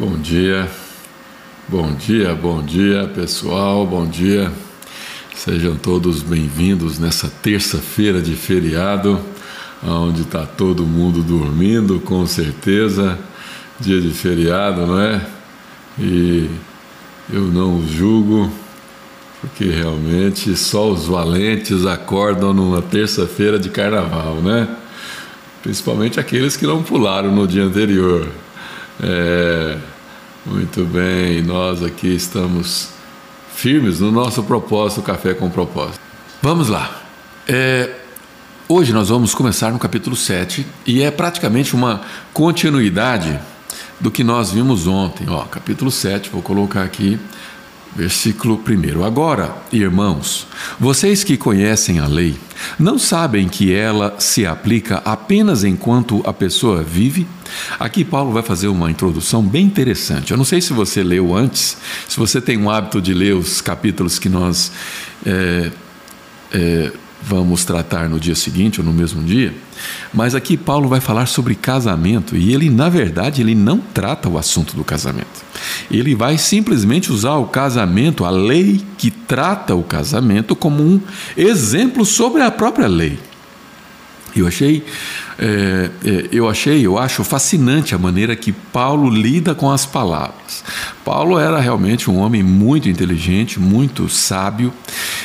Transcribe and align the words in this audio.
Bom 0.00 0.16
dia, 0.16 0.66
bom 1.68 1.92
dia, 1.92 2.34
bom 2.34 2.62
dia 2.62 3.06
pessoal, 3.14 3.86
bom 3.86 4.06
dia. 4.06 4.50
Sejam 5.36 5.76
todos 5.76 6.22
bem-vindos 6.22 6.98
nessa 6.98 7.28
terça-feira 7.28 8.22
de 8.22 8.34
feriado, 8.34 9.20
onde 9.86 10.22
está 10.22 10.46
todo 10.46 10.86
mundo 10.86 11.22
dormindo, 11.22 12.00
com 12.00 12.24
certeza. 12.24 13.18
Dia 13.78 14.00
de 14.00 14.08
feriado, 14.08 14.86
não 14.86 14.98
é? 14.98 15.20
E 15.98 16.48
eu 17.30 17.42
não 17.42 17.76
os 17.76 17.90
julgo, 17.90 18.50
porque 19.42 19.66
realmente 19.66 20.56
só 20.56 20.90
os 20.90 21.08
valentes 21.08 21.84
acordam 21.84 22.54
numa 22.54 22.80
terça-feira 22.80 23.58
de 23.58 23.68
carnaval, 23.68 24.36
né? 24.36 24.66
Principalmente 25.62 26.18
aqueles 26.18 26.56
que 26.56 26.66
não 26.66 26.82
pularam 26.82 27.30
no 27.30 27.46
dia 27.46 27.64
anterior. 27.64 28.26
É, 29.02 29.78
muito 30.50 30.84
bem, 30.84 31.42
nós 31.42 31.80
aqui 31.80 32.08
estamos 32.08 32.88
firmes 33.54 34.00
no 34.00 34.10
nosso 34.10 34.42
propósito, 34.42 35.00
Café 35.00 35.32
com 35.32 35.48
Propósito. 35.48 36.00
Vamos 36.42 36.68
lá. 36.68 37.02
É, 37.46 37.94
hoje 38.68 38.92
nós 38.92 39.08
vamos 39.10 39.32
começar 39.32 39.70
no 39.70 39.78
capítulo 39.78 40.16
7 40.16 40.66
e 40.84 41.02
é 41.02 41.10
praticamente 41.10 41.74
uma 41.76 42.00
continuidade 42.32 43.38
do 44.00 44.10
que 44.10 44.24
nós 44.24 44.50
vimos 44.50 44.88
ontem. 44.88 45.28
Ó, 45.28 45.44
capítulo 45.44 45.90
7, 45.90 46.30
vou 46.30 46.42
colocar 46.42 46.82
aqui 46.82 47.18
Versículo 47.94 48.62
1: 48.64 49.04
Agora, 49.04 49.56
irmãos, 49.72 50.46
vocês 50.78 51.24
que 51.24 51.36
conhecem 51.36 51.98
a 51.98 52.06
lei, 52.06 52.36
não 52.78 52.98
sabem 52.98 53.48
que 53.48 53.74
ela 53.74 54.14
se 54.18 54.46
aplica 54.46 55.02
apenas 55.04 55.64
enquanto 55.64 56.22
a 56.24 56.32
pessoa 56.32 56.84
vive? 56.84 57.26
Aqui 57.78 58.04
Paulo 58.04 58.32
vai 58.32 58.42
fazer 58.42 58.68
uma 58.68 58.90
introdução 58.90 59.42
bem 59.42 59.66
interessante. 59.66 60.30
Eu 60.30 60.36
não 60.36 60.44
sei 60.44 60.60
se 60.60 60.72
você 60.72 61.02
leu 61.02 61.34
antes, 61.34 61.76
se 62.08 62.18
você 62.18 62.40
tem 62.40 62.56
um 62.56 62.70
hábito 62.70 63.00
de 63.00 63.14
ler 63.14 63.34
os 63.34 63.60
capítulos 63.60 64.18
que 64.18 64.28
nós 64.28 64.72
é, 65.24 65.70
é, 66.52 66.92
vamos 67.22 67.64
tratar 67.64 68.08
no 68.08 68.18
dia 68.18 68.34
seguinte 68.34 68.80
ou 68.80 68.86
no 68.86 68.92
mesmo 68.92 69.22
dia, 69.22 69.52
mas 70.12 70.34
aqui 70.34 70.56
Paulo 70.56 70.88
vai 70.88 71.00
falar 71.00 71.26
sobre 71.26 71.54
casamento 71.54 72.36
e 72.36 72.52
ele, 72.52 72.70
na 72.70 72.88
verdade, 72.88 73.42
ele 73.42 73.54
não 73.54 73.78
trata 73.78 74.28
o 74.28 74.38
assunto 74.38 74.74
do 74.74 74.84
casamento. 74.84 75.44
Ele 75.90 76.14
vai 76.14 76.38
simplesmente 76.38 77.12
usar 77.12 77.36
o 77.36 77.46
casamento, 77.46 78.24
a 78.24 78.30
lei 78.30 78.82
que 78.96 79.10
trata 79.10 79.74
o 79.74 79.82
casamento, 79.82 80.56
como 80.56 80.82
um 80.82 81.00
exemplo 81.36 82.04
sobre 82.04 82.42
a 82.42 82.50
própria 82.50 82.86
lei. 82.86 83.18
Eu 84.34 84.46
achei, 84.46 84.84
é, 85.38 85.90
é, 86.04 86.28
eu 86.30 86.48
achei, 86.48 86.84
eu 86.84 86.98
acho 86.98 87.24
fascinante 87.24 87.94
a 87.94 87.98
maneira 87.98 88.36
que 88.36 88.52
Paulo 88.52 89.10
lida 89.10 89.54
com 89.54 89.70
as 89.70 89.84
palavras. 89.84 90.64
Paulo 91.04 91.38
era 91.38 91.58
realmente 91.58 92.10
um 92.10 92.18
homem 92.18 92.42
muito 92.42 92.88
inteligente, 92.88 93.58
muito 93.58 94.08
sábio, 94.08 94.72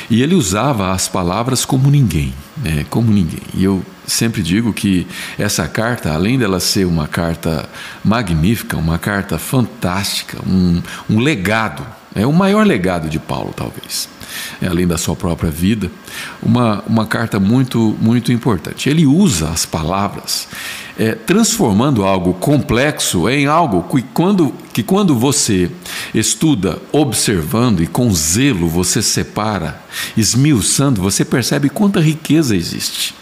e 0.09 0.22
ele 0.22 0.36
usava 0.36 0.92
as 0.92 1.08
palavras 1.08 1.66
como 1.66 1.89
ninguém, 1.89 2.34
né? 2.58 2.86
como 2.89 3.12
ninguém. 3.12 3.44
E 3.53 3.64
eu 3.64 3.84
sempre 4.08 4.42
digo 4.42 4.73
que 4.73 5.08
essa 5.38 5.67
carta, 5.67 6.14
além 6.14 6.38
dela 6.38 6.59
ser 6.59 6.86
uma 6.86 7.08
carta 7.08 7.67
magnífica, 8.03 8.78
uma 8.78 8.97
carta 8.97 9.38
fantástica, 9.38 10.40
um, 10.47 10.81
um 11.09 11.19
legado, 11.19 11.86
é 12.16 12.25
o 12.25 12.31
maior 12.31 12.66
legado 12.66 13.09
de 13.09 13.19
Paulo, 13.19 13.53
talvez, 13.56 14.08
além 14.66 14.88
da 14.88 14.98
sua 14.98 15.16
própria 15.16 15.52
vida, 15.52 15.92
uma, 16.42 16.84
uma 16.88 17.06
carta 17.06 17.40
muito, 17.40 17.95
muito 18.00 18.31
importante. 18.31 18.90
Ele 18.90 19.06
usa 19.06 19.50
as 19.50 19.66
palavras 19.66 20.48
é, 20.98 21.14
transformando 21.14 22.04
algo 22.04 22.34
complexo 22.34 23.30
em 23.30 23.46
algo 23.46 23.84
que 23.84 24.02
quando, 24.14 24.53
que 24.73 24.81
quando 24.81 25.18
você 25.18 25.70
estuda, 26.14 26.80
observando 26.92 27.81
e 27.81 27.88
com 27.88 28.12
zelo 28.14 28.68
você 28.68 29.02
separa, 29.02 29.81
esmiuçando, 30.16 31.02
você 31.02 31.26
percebe 31.26 31.70
quanta 31.70 32.00
riqueza 32.00 32.56
existe. 32.56 33.14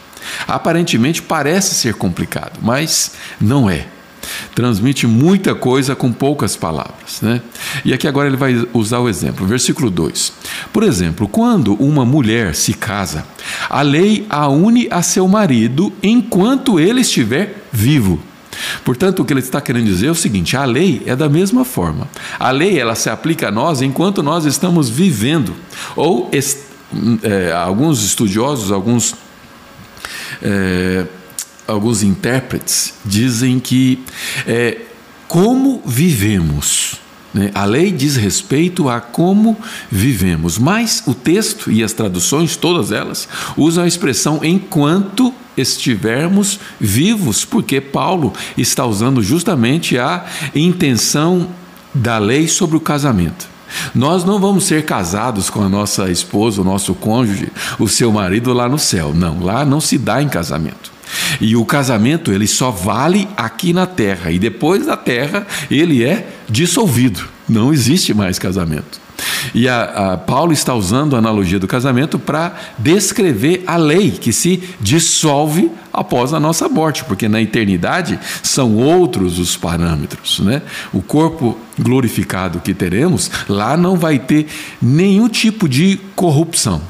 Aparentemente 0.47 1.21
parece 1.21 1.75
ser 1.75 1.95
complicado, 1.95 2.59
mas 2.61 3.13
não 3.39 3.69
é 3.69 3.87
transmite 4.55 5.07
muita 5.07 5.55
coisa 5.55 5.95
com 5.95 6.11
poucas 6.11 6.55
palavras. 6.55 7.21
Né? 7.21 7.41
E 7.83 7.93
aqui 7.93 8.07
agora 8.07 8.27
ele 8.27 8.37
vai 8.37 8.67
usar 8.73 8.99
o 8.99 9.09
exemplo, 9.09 9.45
versículo 9.45 9.89
2. 9.89 10.33
Por 10.71 10.83
exemplo, 10.83 11.27
quando 11.27 11.73
uma 11.75 12.05
mulher 12.05 12.55
se 12.55 12.73
casa, 12.73 13.25
a 13.69 13.81
lei 13.81 14.25
a 14.29 14.47
une 14.47 14.87
a 14.89 15.01
seu 15.01 15.27
marido 15.27 15.91
enquanto 16.01 16.79
ele 16.79 17.01
estiver 17.01 17.63
vivo. 17.71 18.19
Portanto, 18.83 19.21
o 19.21 19.25
que 19.25 19.33
ele 19.33 19.39
está 19.39 19.59
querendo 19.59 19.85
dizer 19.85 20.07
é 20.07 20.11
o 20.11 20.15
seguinte: 20.15 20.55
a 20.55 20.65
lei 20.65 21.01
é 21.05 21.15
da 21.15 21.27
mesma 21.27 21.65
forma. 21.65 22.07
A 22.39 22.51
lei 22.51 22.79
ela 22.79 22.95
se 22.95 23.09
aplica 23.09 23.47
a 23.47 23.51
nós 23.51 23.81
enquanto 23.81 24.21
nós 24.21 24.45
estamos 24.45 24.89
vivendo. 24.89 25.55
Ou 25.95 26.29
é, 27.23 27.51
alguns 27.51 28.03
estudiosos, 28.03 28.71
alguns 28.71 29.15
é, 30.41 31.05
alguns 31.67 32.03
intérpretes 32.03 32.93
dizem 33.05 33.59
que 33.59 33.99
é, 34.47 34.81
como 35.27 35.81
vivemos. 35.85 36.95
Né? 37.33 37.49
A 37.55 37.65
lei 37.65 37.91
diz 37.91 38.15
respeito 38.15 38.87
a 38.89 39.01
como 39.01 39.57
vivemos, 39.89 40.57
mas 40.57 41.03
o 41.07 41.13
texto 41.13 41.71
e 41.71 41.83
as 41.83 41.93
traduções, 41.93 42.55
todas 42.55 42.91
elas, 42.91 43.27
usam 43.57 43.83
a 43.83 43.87
expressão 43.87 44.39
enquanto 44.43 45.33
estivermos 45.57 46.59
vivos, 46.79 47.45
porque 47.45 47.81
Paulo 47.81 48.33
está 48.57 48.85
usando 48.85 49.21
justamente 49.21 49.97
a 49.97 50.25
intenção 50.55 51.49
da 51.93 52.17
lei 52.17 52.47
sobre 52.47 52.77
o 52.77 52.81
casamento. 52.81 53.47
Nós 53.93 54.23
não 54.23 54.39
vamos 54.39 54.65
ser 54.65 54.85
casados 54.85 55.49
com 55.49 55.63
a 55.63 55.69
nossa 55.69 56.09
esposa, 56.11 56.61
o 56.61 56.63
nosso 56.63 56.93
cônjuge, 56.93 57.51
o 57.79 57.87
seu 57.87 58.11
marido 58.11 58.53
lá 58.53 58.69
no 58.69 58.77
céu. 58.77 59.13
Não, 59.15 59.43
lá 59.43 59.65
não 59.65 59.81
se 59.81 59.97
dá 59.97 60.21
em 60.21 60.29
casamento. 60.29 60.92
E 61.39 61.55
o 61.55 61.65
casamento 61.65 62.31
ele 62.31 62.47
só 62.47 62.71
vale 62.71 63.27
aqui 63.35 63.73
na 63.73 63.85
terra 63.85 64.31
e 64.31 64.39
depois 64.39 64.85
da 64.85 64.97
terra 64.97 65.45
ele 65.69 66.03
é 66.03 66.27
dissolvido. 66.49 67.21
Não 67.47 67.73
existe 67.73 68.13
mais 68.13 68.39
casamento. 68.39 69.03
E 69.53 69.67
a, 69.67 70.13
a 70.13 70.17
Paulo 70.17 70.53
está 70.53 70.73
usando 70.73 71.15
a 71.15 71.19
analogia 71.19 71.59
do 71.59 71.67
casamento 71.67 72.17
para 72.17 72.55
descrever 72.77 73.63
a 73.67 73.75
lei 73.75 74.11
que 74.11 74.31
se 74.31 74.63
dissolve 74.79 75.71
após 75.91 76.33
a 76.33 76.39
nossa 76.39 76.67
morte, 76.67 77.03
porque 77.03 77.27
na 77.27 77.41
eternidade 77.41 78.19
são 78.41 78.75
outros 78.75 79.39
os 79.39 79.55
parâmetros. 79.55 80.39
Né? 80.39 80.61
O 80.91 81.01
corpo 81.01 81.57
glorificado 81.77 82.59
que 82.59 82.73
teremos, 82.73 83.29
lá 83.47 83.77
não 83.77 83.97
vai 83.97 84.17
ter 84.19 84.47
nenhum 84.81 85.27
tipo 85.27 85.67
de 85.67 85.99
corrupção. 86.15 86.81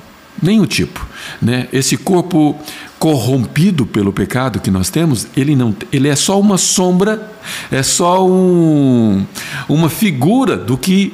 Nenhum 0.41 0.65
tipo. 0.65 1.05
Né? 1.41 1.67
Esse 1.71 1.95
corpo 1.95 2.59
corrompido 3.03 3.85
pelo 3.85 4.13
pecado 4.13 4.61
que 4.61 4.71
nós 4.71 4.89
temos, 4.89 5.27
ele 5.35 5.57
não, 5.57 5.75
ele 5.91 6.07
é 6.07 6.15
só 6.15 6.39
uma 6.39 6.57
sombra, 6.57 7.33
é 7.69 7.83
só 7.83 8.25
um, 8.25 9.25
uma 9.67 9.89
figura 9.89 10.55
do 10.55 10.77
que 10.77 11.13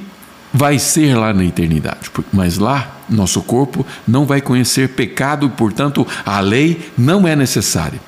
vai 0.54 0.78
ser 0.78 1.16
lá 1.16 1.34
na 1.34 1.44
eternidade. 1.44 2.12
Mas 2.32 2.60
lá, 2.60 2.96
nosso 3.10 3.42
corpo 3.42 3.84
não 4.08 4.24
vai 4.24 4.40
conhecer 4.40 4.90
pecado 4.90 5.48
e, 5.48 5.50
portanto, 5.50 6.06
a 6.24 6.40
lei 6.40 6.92
não 6.96 7.28
é 7.28 7.36
necessária. 7.36 8.00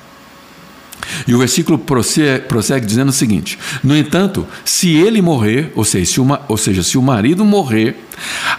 E 1.26 1.34
o 1.34 1.38
versículo 1.40 1.76
prossegue, 1.76 2.46
prossegue, 2.46 2.86
dizendo 2.86 3.08
o 3.08 3.12
seguinte: 3.12 3.58
No 3.82 3.96
entanto, 3.96 4.46
se 4.64 4.90
ele 4.90 5.20
morrer, 5.20 5.72
ou 5.74 5.84
seja, 5.84 6.12
se 6.12 6.20
uma, 6.20 6.40
ou 6.46 6.56
seja, 6.56 6.84
se 6.84 6.96
o 6.96 7.02
marido 7.02 7.44
morrer, 7.44 7.96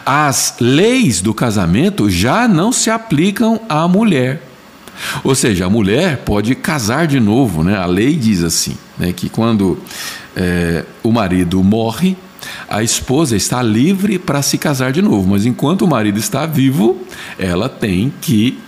as 0.05 0.55
leis 0.59 1.21
do 1.21 1.33
casamento 1.33 2.09
já 2.09 2.45
não 2.45 2.73
se 2.73 2.89
aplicam 2.89 3.61
à 3.69 3.87
mulher. 3.87 4.49
Ou 5.23 5.35
seja, 5.35 5.65
a 5.65 5.69
mulher 5.69 6.17
pode 6.19 6.55
casar 6.55 7.07
de 7.07 7.19
novo, 7.19 7.63
né? 7.63 7.77
A 7.77 7.85
lei 7.85 8.15
diz 8.15 8.43
assim, 8.43 8.77
né? 8.97 9.13
Que 9.13 9.29
quando 9.29 9.77
é, 10.35 10.85
o 11.01 11.11
marido 11.11 11.63
morre, 11.63 12.15
a 12.67 12.83
esposa 12.83 13.35
está 13.35 13.61
livre 13.61 14.19
para 14.19 14.41
se 14.41 14.57
casar 14.57 14.91
de 14.91 15.01
novo, 15.01 15.29
mas 15.29 15.45
enquanto 15.45 15.83
o 15.83 15.87
marido 15.87 16.19
está 16.19 16.45
vivo, 16.45 17.01
ela 17.37 17.69
tem 17.69 18.13
que 18.21 18.59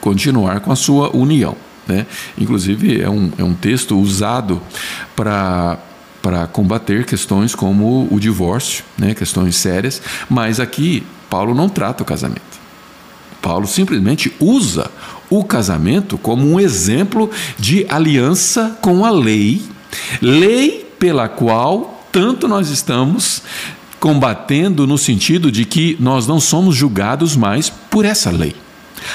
continuar 0.00 0.60
com 0.60 0.72
a 0.72 0.76
sua 0.76 1.14
união. 1.14 1.56
Né? 1.86 2.06
Inclusive, 2.38 3.00
é 3.00 3.08
um, 3.08 3.30
é 3.38 3.44
um 3.44 3.54
texto 3.54 3.98
usado 3.98 4.60
para 5.16 5.78
para 6.20 6.48
combater 6.48 7.06
questões 7.06 7.54
como 7.54 8.08
o 8.10 8.18
divórcio, 8.18 8.84
né, 8.98 9.14
questões 9.14 9.54
sérias, 9.56 10.02
mas 10.28 10.58
aqui 10.58 11.06
Paulo 11.30 11.54
não 11.54 11.68
trata 11.68 12.02
o 12.02 12.06
casamento. 12.06 12.42
Paulo 13.40 13.66
simplesmente 13.66 14.34
usa 14.40 14.90
o 15.30 15.44
casamento 15.44 16.16
como 16.18 16.46
um 16.50 16.58
exemplo 16.58 17.30
de 17.58 17.86
aliança 17.88 18.78
com 18.80 19.04
a 19.04 19.10
lei, 19.10 19.62
lei 20.20 20.86
pela 20.98 21.28
qual 21.28 22.04
tanto 22.10 22.48
nós 22.48 22.70
estamos 22.70 23.42
combatendo 24.00 24.86
no 24.86 24.96
sentido 24.96 25.50
de 25.50 25.64
que 25.64 25.96
nós 26.00 26.26
não 26.26 26.40
somos 26.40 26.76
julgados 26.76 27.36
mais 27.36 27.68
por 27.68 28.04
essa 28.04 28.30
lei. 28.30 28.54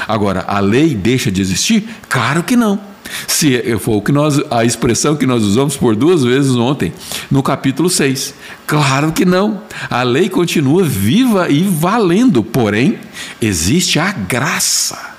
Agora, 0.08 0.46
a 0.48 0.60
lei 0.60 0.96
deixa 0.96 1.32
de 1.32 1.42
existir? 1.42 1.88
Claro 2.10 2.44
que 2.44 2.56
não. 2.56 2.80
Se 3.28 3.62
foi 3.80 3.96
o 3.96 4.02
que 4.02 4.12
nós, 4.12 4.42
a 4.50 4.64
expressão 4.66 5.16
que 5.16 5.26
nós 5.26 5.44
usamos 5.44 5.76
por 5.76 5.96
duas 5.96 6.24
vezes 6.24 6.56
ontem, 6.56 6.94
no 7.30 7.44
capítulo 7.44 7.90
6. 7.90 8.34
Claro 8.66 9.12
que 9.12 9.26
não. 9.26 9.62
A 9.90 10.04
lei 10.04 10.30
continua 10.30 10.84
viva 10.84 11.50
e 11.50 11.64
valendo, 11.64 12.44
porém, 12.44 12.98
existe 13.42 14.00
a 14.00 14.12
graça. 14.12 15.13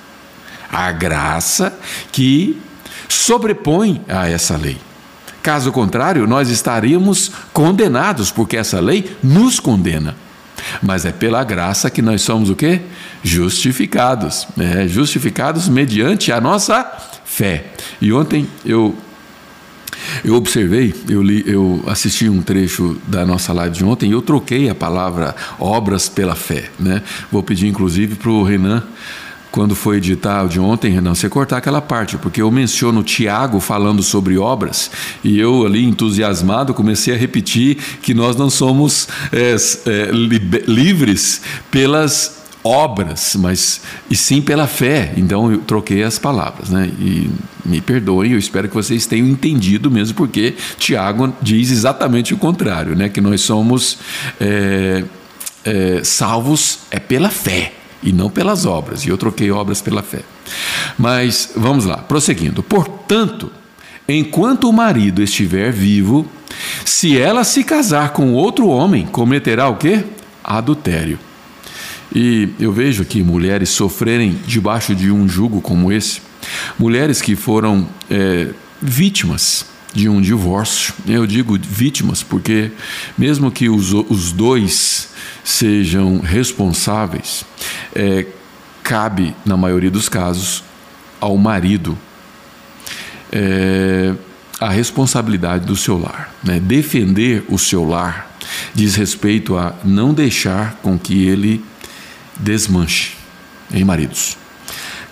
A 0.74 0.92
graça 0.92 1.78
que 2.10 2.60
sobrepõe 3.08 4.02
a 4.08 4.28
essa 4.28 4.56
lei. 4.56 4.76
Caso 5.42 5.70
contrário, 5.72 6.26
nós 6.26 6.48
estaríamos 6.48 7.30
condenados, 7.52 8.30
porque 8.30 8.56
essa 8.56 8.80
lei 8.80 9.14
nos 9.22 9.60
condena. 9.60 10.16
Mas 10.82 11.04
é 11.04 11.12
pela 11.12 11.44
graça 11.44 11.90
que 11.90 12.00
nós 12.00 12.22
somos 12.22 12.48
o 12.48 12.56
quê? 12.56 12.80
Justificados. 13.22 14.48
É, 14.58 14.88
justificados 14.88 15.68
mediante 15.68 16.32
a 16.32 16.40
nossa 16.40 16.90
fé. 17.24 17.66
E 18.00 18.12
ontem 18.12 18.48
eu 18.64 18.96
eu 20.24 20.34
observei, 20.34 20.94
eu, 21.08 21.22
li, 21.22 21.42
eu 21.46 21.82
assisti 21.86 22.28
um 22.28 22.42
trecho 22.42 23.00
da 23.06 23.24
nossa 23.24 23.52
live 23.52 23.74
de 23.74 23.84
ontem 23.84 24.10
e 24.10 24.12
eu 24.12 24.22
troquei 24.22 24.68
a 24.68 24.74
palavra 24.74 25.34
obras 25.58 26.08
pela 26.08 26.34
fé. 26.34 26.70
Né? 26.78 27.02
Vou 27.32 27.42
pedir 27.42 27.66
inclusive 27.66 28.14
para 28.16 28.30
o 28.30 28.42
Renan 28.42 28.82
quando 29.54 29.76
foi 29.76 29.98
editar 29.98 30.42
o 30.42 30.48
de 30.48 30.58
ontem, 30.58 30.90
Renan, 30.90 31.14
você 31.14 31.28
cortar 31.28 31.58
aquela 31.58 31.80
parte, 31.80 32.18
porque 32.18 32.42
eu 32.42 32.50
menciono 32.50 33.04
Tiago 33.04 33.60
falando 33.60 34.02
sobre 34.02 34.36
obras 34.36 34.90
e 35.22 35.38
eu 35.38 35.64
ali 35.64 35.84
entusiasmado 35.84 36.74
comecei 36.74 37.14
a 37.14 37.16
repetir 37.16 37.76
que 38.02 38.12
nós 38.12 38.34
não 38.34 38.50
somos 38.50 39.06
é, 39.32 39.54
é, 39.86 40.10
livres 40.66 41.40
pelas 41.70 42.42
obras, 42.64 43.36
mas 43.38 43.82
e 44.10 44.16
sim 44.16 44.42
pela 44.42 44.66
fé. 44.66 45.14
Então 45.16 45.52
eu 45.52 45.58
troquei 45.58 46.02
as 46.02 46.18
palavras, 46.18 46.70
né? 46.70 46.90
E 46.98 47.30
me 47.64 47.80
perdoem, 47.80 48.32
eu 48.32 48.38
espero 48.40 48.68
que 48.68 48.74
vocês 48.74 49.06
tenham 49.06 49.28
entendido 49.28 49.88
mesmo, 49.88 50.16
porque 50.16 50.56
Tiago 50.78 51.32
diz 51.40 51.70
exatamente 51.70 52.34
o 52.34 52.38
contrário, 52.38 52.96
né? 52.96 53.08
Que 53.08 53.20
nós 53.20 53.40
somos 53.42 53.98
é, 54.40 55.04
é, 55.64 56.00
salvos 56.02 56.80
é 56.90 56.98
pela 56.98 57.30
fé 57.30 57.83
e 58.04 58.12
não 58.12 58.30
pelas 58.30 58.66
obras. 58.66 59.04
E 59.04 59.08
eu 59.08 59.18
troquei 59.18 59.50
obras 59.50 59.80
pela 59.80 60.02
fé. 60.02 60.20
Mas 60.98 61.50
vamos 61.56 61.86
lá, 61.86 61.96
prosseguindo. 61.96 62.62
Portanto, 62.62 63.50
enquanto 64.08 64.68
o 64.68 64.72
marido 64.72 65.22
estiver 65.22 65.72
vivo, 65.72 66.26
se 66.84 67.18
ela 67.18 67.42
se 67.42 67.64
casar 67.64 68.10
com 68.10 68.32
outro 68.34 68.68
homem, 68.68 69.06
cometerá 69.06 69.68
o 69.68 69.76
quê? 69.76 70.04
Adultério. 70.44 71.18
E 72.14 72.50
eu 72.60 72.70
vejo 72.70 73.02
aqui 73.02 73.22
mulheres 73.22 73.70
sofrerem 73.70 74.38
debaixo 74.46 74.94
de 74.94 75.10
um 75.10 75.28
jugo 75.28 75.60
como 75.60 75.90
esse, 75.90 76.20
mulheres 76.78 77.20
que 77.20 77.34
foram 77.34 77.88
é, 78.08 78.50
vítimas 78.80 79.73
de 79.94 80.08
um 80.08 80.20
divórcio. 80.20 80.92
Eu 81.06 81.26
digo 81.26 81.56
vítimas 81.58 82.22
porque, 82.22 82.72
mesmo 83.16 83.50
que 83.50 83.68
os, 83.68 83.92
os 83.92 84.32
dois 84.32 85.08
sejam 85.44 86.18
responsáveis, 86.18 87.44
é, 87.94 88.26
cabe, 88.82 89.34
na 89.46 89.56
maioria 89.56 89.90
dos 89.90 90.08
casos, 90.08 90.64
ao 91.20 91.36
marido 91.38 91.96
é, 93.32 94.14
a 94.60 94.68
responsabilidade 94.68 95.64
do 95.64 95.76
seu 95.76 95.98
lar. 95.98 96.34
Né? 96.42 96.58
Defender 96.58 97.44
o 97.48 97.58
seu 97.58 97.86
lar 97.88 98.36
diz 98.74 98.96
respeito 98.96 99.56
a 99.56 99.74
não 99.84 100.12
deixar 100.12 100.74
com 100.82 100.98
que 100.98 101.26
ele 101.26 101.64
desmanche 102.36 103.12
em 103.72 103.84
maridos. 103.84 104.36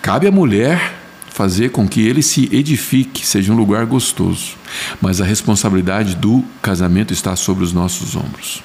Cabe 0.01 0.27
à 0.27 0.31
mulher 0.31 1.02
fazer 1.33 1.69
com 1.71 1.87
que 1.87 1.99
ele 1.99 2.21
se 2.21 2.47
edifique, 2.55 3.25
seja 3.25 3.51
um 3.51 3.55
lugar 3.55 3.87
gostoso, 3.87 4.55
mas 5.01 5.19
a 5.19 5.25
responsabilidade 5.25 6.15
do 6.15 6.45
casamento 6.61 7.11
está 7.11 7.35
sobre 7.35 7.63
os 7.63 7.73
nossos 7.73 8.15
ombros. 8.15 8.61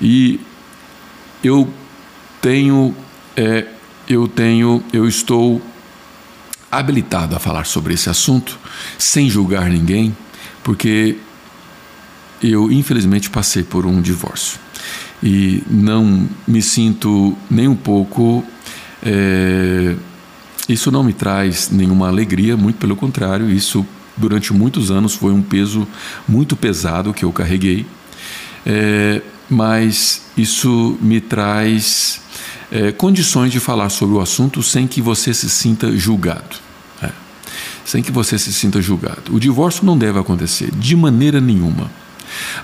E 0.00 0.40
eu 1.44 1.68
tenho, 2.40 2.96
é, 3.36 3.66
eu 4.08 4.26
tenho, 4.26 4.82
eu 4.94 5.06
estou 5.06 5.60
habilitado 6.72 7.36
a 7.36 7.38
falar 7.38 7.66
sobre 7.66 7.92
esse 7.92 8.08
assunto 8.08 8.58
sem 8.96 9.28
julgar 9.28 9.68
ninguém, 9.68 10.16
porque 10.64 11.18
eu 12.42 12.72
infelizmente 12.72 13.28
passei 13.28 13.62
por 13.62 13.84
um 13.84 14.00
divórcio 14.00 14.58
e 15.22 15.62
não 15.68 16.26
me 16.48 16.62
sinto 16.62 17.36
nem 17.50 17.68
um 17.68 17.76
pouco 17.76 18.42
é, 19.02 19.96
isso 20.72 20.90
não 20.90 21.02
me 21.02 21.12
traz 21.12 21.70
nenhuma 21.70 22.08
alegria, 22.08 22.56
muito 22.56 22.76
pelo 22.76 22.96
contrário, 22.96 23.50
isso 23.50 23.86
durante 24.16 24.52
muitos 24.52 24.90
anos 24.90 25.14
foi 25.14 25.32
um 25.32 25.42
peso 25.42 25.86
muito 26.28 26.56
pesado 26.56 27.14
que 27.14 27.24
eu 27.24 27.32
carreguei, 27.32 27.86
é, 28.66 29.22
mas 29.48 30.22
isso 30.36 30.98
me 31.00 31.20
traz 31.20 32.20
é, 32.70 32.92
condições 32.92 33.50
de 33.50 33.58
falar 33.58 33.88
sobre 33.88 34.16
o 34.16 34.20
assunto 34.20 34.62
sem 34.62 34.86
que 34.86 35.00
você 35.00 35.32
se 35.32 35.48
sinta 35.48 35.90
julgado. 35.96 36.56
É, 37.02 37.10
sem 37.84 38.02
que 38.02 38.12
você 38.12 38.38
se 38.38 38.52
sinta 38.52 38.80
julgado. 38.80 39.34
O 39.34 39.40
divórcio 39.40 39.84
não 39.84 39.96
deve 39.96 40.18
acontecer, 40.18 40.70
de 40.72 40.94
maneira 40.94 41.40
nenhuma. 41.40 41.90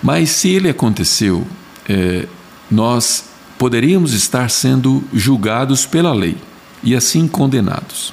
Mas 0.02 0.31
se 0.31 0.49
ele 0.49 0.69
aconteceu, 0.69 1.47
é, 1.88 2.26
nós 2.70 3.25
poderíamos 3.59 4.12
estar 4.12 4.50
sendo 4.50 5.02
julgados 5.12 5.87
pela 5.87 6.12
lei 6.12 6.37
e 6.82 6.94
assim 6.94 7.26
condenados. 7.26 8.12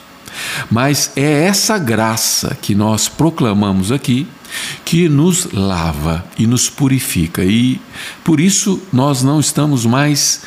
Mas 0.69 1.11
é 1.15 1.45
essa 1.45 1.77
graça 1.77 2.57
que 2.61 2.73
nós 2.73 3.07
proclamamos 3.07 3.91
aqui 3.91 4.27
que 4.85 5.09
nos 5.09 5.51
lava 5.51 6.23
e 6.37 6.45
nos 6.45 6.69
purifica, 6.69 7.43
e 7.43 7.81
por 8.23 8.39
isso 8.39 8.81
nós 8.91 9.23
não 9.23 9.39
estamos 9.39 9.85
mais 9.85 10.41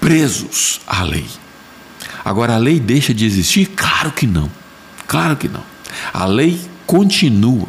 presos 0.00 0.80
à 0.86 1.02
lei. 1.02 1.26
Agora, 2.24 2.54
a 2.54 2.58
lei 2.58 2.78
deixa 2.78 3.14
de 3.14 3.24
existir? 3.24 3.66
Claro 3.74 4.12
que 4.12 4.26
não. 4.26 4.50
Claro 5.06 5.36
que 5.36 5.48
não. 5.48 5.62
A 6.12 6.26
lei 6.26 6.60
continua. 6.86 7.68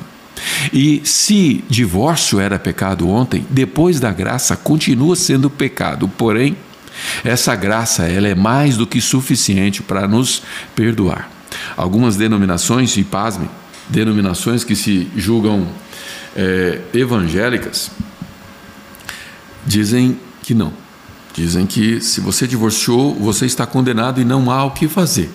E 0.74 1.02
se 1.06 1.64
divórcio 1.70 2.40
era 2.40 2.60
pecado 2.60 3.10
ontem, 3.10 3.46
depois 3.50 4.00
da 4.00 4.12
graça 4.12 4.56
continua 4.56 5.16
sendo 5.16 5.50
pecado. 5.50 6.08
Porém, 6.08 6.58
essa 7.24 7.56
graça 7.56 8.08
ela 8.08 8.28
é 8.28 8.36
mais 8.36 8.78
do 8.78 8.88
que 8.88 9.02
suficiente 9.02 9.82
para 9.82 10.08
nos 10.08 10.44
perdoar. 10.76 11.30
Algumas 11.76 12.16
denominações, 12.16 12.96
e 12.98 13.04
pasmem, 13.04 13.50
denominações 13.88 14.64
que 14.64 14.76
se 14.76 15.10
julgam 15.16 15.68
é, 16.36 16.80
evangélicas, 16.94 17.92
dizem 19.66 20.20
que 20.44 20.54
não. 20.54 20.74
Dizem 21.34 21.66
que 21.66 22.02
se 22.02 22.20
você 22.20 22.48
divorciou, 22.48 23.16
você 23.16 23.46
está 23.46 23.66
condenado 23.66 24.20
e 24.20 24.26
não 24.26 24.52
há 24.52 24.66
o 24.66 24.72
que 24.72 24.88
fazer. 24.88 25.30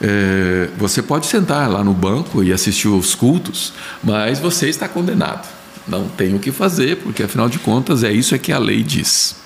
É, 0.00 0.68
você 0.76 1.00
pode 1.00 1.26
sentar 1.26 1.70
lá 1.70 1.84
no 1.84 1.94
banco 1.94 2.42
e 2.42 2.52
assistir 2.52 2.88
os 2.88 3.14
cultos, 3.14 3.72
mas 4.02 4.40
você 4.40 4.68
está 4.68 4.88
condenado. 4.88 5.46
Não 5.86 6.08
tem 6.08 6.34
o 6.34 6.38
que 6.38 6.50
fazer, 6.50 6.96
porque 6.98 7.22
afinal 7.22 7.48
de 7.48 7.58
contas 7.58 8.02
é 8.02 8.12
isso 8.12 8.34
é 8.34 8.38
que 8.38 8.52
a 8.52 8.58
lei 8.58 8.82
diz. 8.82 9.36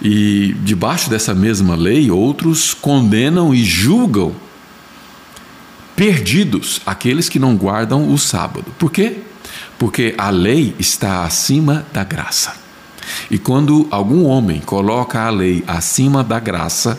E 0.00 0.54
debaixo 0.62 1.10
dessa 1.10 1.34
mesma 1.34 1.74
lei, 1.74 2.10
outros 2.10 2.72
condenam 2.72 3.54
e 3.54 3.64
julgam 3.64 4.34
perdidos 5.96 6.80
aqueles 6.86 7.28
que 7.28 7.40
não 7.40 7.56
guardam 7.56 8.12
o 8.12 8.16
sábado. 8.16 8.66
Por 8.78 8.92
quê? 8.92 9.18
Porque 9.78 10.14
a 10.16 10.30
lei 10.30 10.74
está 10.78 11.24
acima 11.24 11.84
da 11.92 12.04
graça. 12.04 12.54
E 13.30 13.38
quando 13.38 13.88
algum 13.90 14.24
homem 14.24 14.60
coloca 14.60 15.20
a 15.20 15.30
lei 15.30 15.64
acima 15.66 16.22
da 16.22 16.38
graça, 16.38 16.98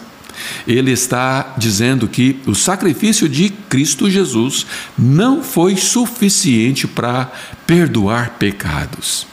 ele 0.68 0.92
está 0.92 1.54
dizendo 1.58 2.08
que 2.08 2.40
o 2.46 2.56
sacrifício 2.56 3.30
de 3.30 3.50
Cristo 3.50 4.10
Jesus 4.10 4.66
não 4.98 5.44
foi 5.44 5.76
suficiente 5.76 6.88
para 6.88 7.32
perdoar 7.66 8.32
pecados. 8.32 9.28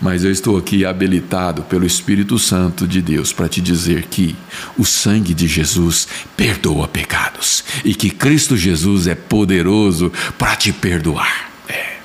Mas 0.00 0.24
eu 0.24 0.30
estou 0.30 0.56
aqui 0.56 0.84
habilitado 0.84 1.62
pelo 1.62 1.86
Espírito 1.86 2.38
Santo 2.38 2.86
de 2.86 3.00
Deus 3.00 3.32
para 3.32 3.48
te 3.48 3.60
dizer 3.60 4.04
que 4.04 4.36
o 4.76 4.84
sangue 4.84 5.34
de 5.34 5.46
Jesus 5.46 6.08
perdoa 6.36 6.88
pecados 6.88 7.64
e 7.84 7.94
que 7.94 8.10
Cristo 8.10 8.56
Jesus 8.56 9.06
é 9.06 9.14
poderoso 9.14 10.12
para 10.36 10.56
te 10.56 10.72
perdoar. 10.72 11.50
É. 11.68 11.96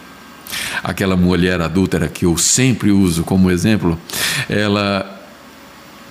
Aquela 0.83 1.15
mulher 1.15 1.61
adúltera 1.61 2.07
que 2.07 2.25
eu 2.25 2.37
sempre 2.37 2.91
uso 2.91 3.23
como 3.23 3.51
exemplo, 3.51 3.99
ela 4.49 5.21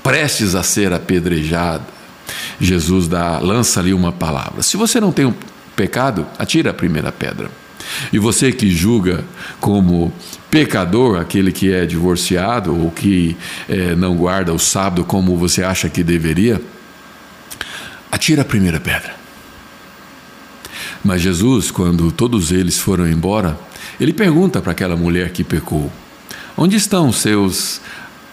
prestes 0.02 0.54
a 0.54 0.62
ser 0.62 0.92
apedrejada, 0.92 1.84
Jesus 2.60 3.08
dá, 3.08 3.38
lança 3.38 3.80
ali 3.80 3.94
uma 3.94 4.12
palavra. 4.12 4.62
Se 4.62 4.76
você 4.76 5.00
não 5.00 5.12
tem 5.12 5.26
um 5.26 5.34
pecado, 5.76 6.26
atira 6.38 6.70
a 6.70 6.74
primeira 6.74 7.10
pedra. 7.10 7.50
E 8.12 8.18
você 8.18 8.52
que 8.52 8.70
julga 8.70 9.24
como 9.60 10.12
pecador 10.50 11.18
aquele 11.18 11.50
que 11.50 11.72
é 11.72 11.86
divorciado 11.86 12.78
ou 12.78 12.90
que 12.90 13.36
é, 13.68 13.94
não 13.94 14.16
guarda 14.16 14.52
o 14.52 14.58
sábado 14.58 15.04
como 15.04 15.36
você 15.36 15.62
acha 15.62 15.88
que 15.88 16.02
deveria, 16.02 16.60
atira 18.10 18.42
a 18.42 18.44
primeira 18.44 18.78
pedra. 18.78 19.14
Mas 21.04 21.22
Jesus, 21.22 21.70
quando 21.70 22.12
todos 22.12 22.52
eles 22.52 22.78
foram 22.78 23.08
embora, 23.08 23.58
ele 23.98 24.12
pergunta 24.12 24.60
para 24.60 24.72
aquela 24.72 24.96
mulher 24.96 25.30
que 25.30 25.42
pecou: 25.42 25.90
Onde 26.56 26.76
estão 26.76 27.08
os 27.08 27.16
seus 27.16 27.80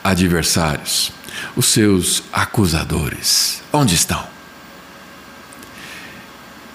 adversários, 0.03 1.11
os 1.55 1.67
seus 1.67 2.23
acusadores? 2.31 3.63
Onde 3.71 3.95
estão? 3.95 4.23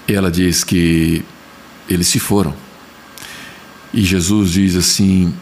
E 0.09 0.15
ela 0.15 0.31
diz 0.31 0.65
que 0.65 1.25
eles 1.89 2.09
se 2.09 2.19
foram. 2.19 2.55
E 3.93 4.03
Jesus 4.03 4.51
diz 4.51 4.77
assim: 4.77 5.35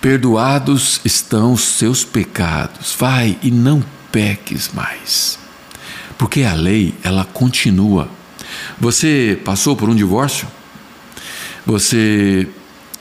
Perdoados 0.00 1.00
estão 1.04 1.52
os 1.52 1.62
seus 1.62 2.04
pecados, 2.04 2.96
vai 2.98 3.38
e 3.42 3.50
não 3.50 3.84
peques 4.10 4.70
mais. 4.72 5.38
Porque 6.16 6.42
a 6.42 6.54
lei, 6.54 6.94
ela 7.02 7.24
continua. 7.24 8.08
Você 8.78 9.40
passou 9.44 9.76
por 9.76 9.88
um 9.88 9.94
divórcio? 9.94 10.48
Você 11.66 12.48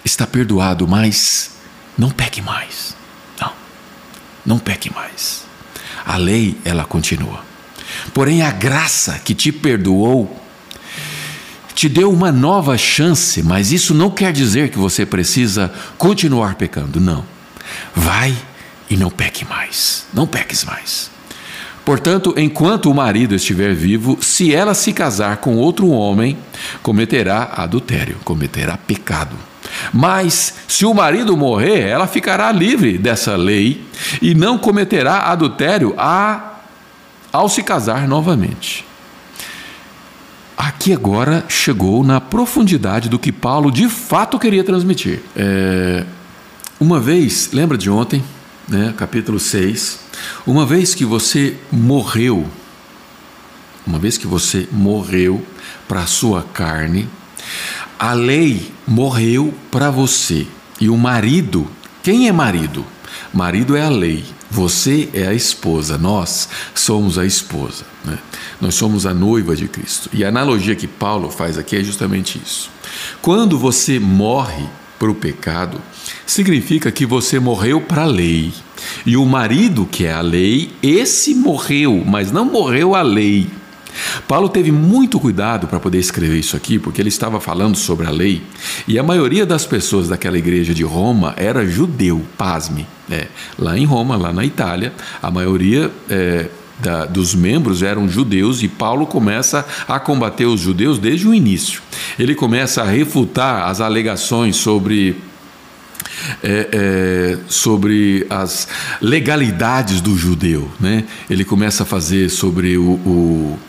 está 0.03 0.27
perdoado, 0.27 0.87
mas 0.87 1.51
não 1.97 2.09
peque 2.09 2.41
mais. 2.41 2.95
Não, 3.39 3.51
não 4.45 4.59
peque 4.59 4.93
mais. 4.93 5.43
A 6.05 6.17
lei, 6.17 6.57
ela 6.63 6.85
continua. 6.85 7.43
Porém, 8.13 8.41
a 8.41 8.51
graça 8.51 9.19
que 9.19 9.33
te 9.33 9.51
perdoou 9.51 10.39
te 11.79 11.87
deu 11.87 12.11
uma 12.11 12.29
nova 12.29 12.77
chance, 12.77 13.41
mas 13.41 13.71
isso 13.71 13.93
não 13.93 14.09
quer 14.09 14.33
dizer 14.33 14.67
que 14.67 14.77
você 14.77 15.05
precisa 15.05 15.71
continuar 15.97 16.55
pecando. 16.55 16.99
Não. 16.99 17.23
Vai 17.95 18.35
e 18.89 18.97
não 18.97 19.09
peque 19.09 19.45
mais. 19.45 20.05
Não 20.13 20.27
peques 20.27 20.65
mais. 20.65 21.09
Portanto, 21.85 22.33
enquanto 22.35 22.91
o 22.91 22.93
marido 22.93 23.33
estiver 23.33 23.73
vivo, 23.73 24.17
se 24.19 24.53
ela 24.53 24.73
se 24.73 24.91
casar 24.91 25.37
com 25.37 25.55
outro 25.55 25.87
homem, 25.87 26.37
cometerá 26.83 27.53
adultério, 27.55 28.17
cometerá 28.25 28.75
pecado. 28.75 29.37
Mas 29.93 30.55
se 30.67 30.83
o 30.83 30.93
marido 30.93 31.37
morrer, 31.37 31.87
ela 31.87 32.07
ficará 32.07 32.51
livre 32.51 32.97
dessa 32.97 33.37
lei 33.37 33.87
e 34.21 34.35
não 34.35 34.57
cometerá 34.57 35.31
adultério 35.31 35.95
a, 35.97 36.55
ao 37.31 37.47
se 37.47 37.63
casar 37.63 38.05
novamente. 38.05 38.88
Aqui 40.59 40.91
agora 40.91 41.45
chegou 41.47 42.03
na 42.03 42.19
profundidade 42.19 43.07
do 43.07 43.17
que 43.17 43.31
Paulo 43.31 43.71
de 43.71 43.87
fato 43.87 44.37
queria 44.37 44.61
transmitir. 44.61 45.21
É, 45.33 46.05
uma 46.77 46.99
vez, 46.99 47.51
lembra 47.53 47.77
de 47.77 47.89
ontem, 47.89 48.21
né, 48.67 48.93
capítulo 48.97 49.39
6, 49.39 50.01
uma 50.45 50.65
vez 50.65 50.93
que 50.93 51.05
você 51.05 51.55
morreu, 51.71 52.45
uma 53.87 53.97
vez 53.97 54.17
que 54.17 54.27
você 54.27 54.67
morreu 54.69 55.41
para 55.87 56.01
a 56.01 56.07
sua 56.07 56.43
carne, 56.43 57.07
a 57.97 58.11
lei 58.11 58.69
morreu 58.85 59.53
para 59.71 59.89
você. 59.89 60.45
E 60.81 60.89
o 60.89 60.97
marido, 60.97 61.69
quem 62.03 62.27
é 62.27 62.33
marido? 62.33 62.85
Marido 63.33 63.77
é 63.77 63.81
a 63.81 63.89
lei, 63.89 64.25
você 64.51 65.07
é 65.13 65.25
a 65.25 65.33
esposa, 65.33 65.97
nós 65.97 66.49
somos 66.75 67.17
a 67.17 67.25
esposa. 67.25 67.85
Né? 68.03 68.17
Nós 68.59 68.75
somos 68.75 69.05
a 69.05 69.13
noiva 69.13 69.55
de 69.55 69.67
Cristo. 69.67 70.09
E 70.13 70.23
a 70.23 70.29
analogia 70.29 70.75
que 70.75 70.87
Paulo 70.87 71.29
faz 71.29 71.57
aqui 71.57 71.77
é 71.77 71.83
justamente 71.83 72.41
isso. 72.43 72.69
Quando 73.21 73.57
você 73.57 73.99
morre 73.99 74.65
para 74.97 75.09
o 75.09 75.15
pecado, 75.15 75.81
significa 76.25 76.91
que 76.91 77.05
você 77.05 77.39
morreu 77.39 77.79
para 77.79 78.03
a 78.03 78.07
lei. 78.07 78.53
E 79.05 79.15
o 79.15 79.25
marido, 79.25 79.85
que 79.85 80.05
é 80.05 80.13
a 80.13 80.21
lei, 80.21 80.71
esse 80.83 81.33
morreu, 81.33 82.03
mas 82.05 82.31
não 82.31 82.45
morreu 82.45 82.95
a 82.95 83.01
lei. 83.01 83.49
Paulo 84.27 84.49
teve 84.49 84.71
muito 84.71 85.19
cuidado 85.19 85.67
para 85.67 85.79
poder 85.79 85.97
escrever 85.97 86.37
isso 86.37 86.55
aqui, 86.55 86.77
porque 86.77 87.01
ele 87.01 87.09
estava 87.09 87.39
falando 87.39 87.75
sobre 87.75 88.05
a 88.05 88.11
lei, 88.11 88.41
e 88.87 88.99
a 88.99 89.03
maioria 89.03 89.45
das 89.45 89.65
pessoas 89.65 90.07
daquela 90.07 90.37
igreja 90.37 90.73
de 90.73 90.83
Roma 90.83 91.33
era 91.37 91.65
judeu, 91.65 92.21
pasme. 92.37 92.87
É, 93.09 93.27
lá 93.57 93.77
em 93.77 93.85
Roma, 93.85 94.15
lá 94.15 94.31
na 94.31 94.45
Itália, 94.45 94.93
a 95.21 95.31
maioria 95.31 95.91
é, 96.07 96.47
da, 96.79 97.05
dos 97.05 97.35
membros 97.35 97.83
eram 97.83 98.07
judeus 98.07 98.63
e 98.63 98.67
Paulo 98.67 99.05
começa 99.05 99.65
a 99.87 99.99
combater 99.99 100.45
os 100.45 100.61
judeus 100.61 100.97
desde 100.97 101.27
o 101.27 101.33
início. 101.33 101.81
Ele 102.17 102.33
começa 102.33 102.81
a 102.81 102.85
refutar 102.85 103.67
as 103.67 103.81
alegações 103.81 104.55
sobre 104.55 105.17
é, 106.43 106.69
é, 106.71 107.37
sobre 107.47 108.25
as 108.29 108.67
legalidades 109.01 110.01
do 110.01 110.17
judeu. 110.17 110.69
Né? 110.79 111.05
Ele 111.29 111.45
começa 111.45 111.83
a 111.83 111.85
fazer 111.85 112.29
sobre 112.29 112.77
o, 112.77 112.91
o, 112.91 113.59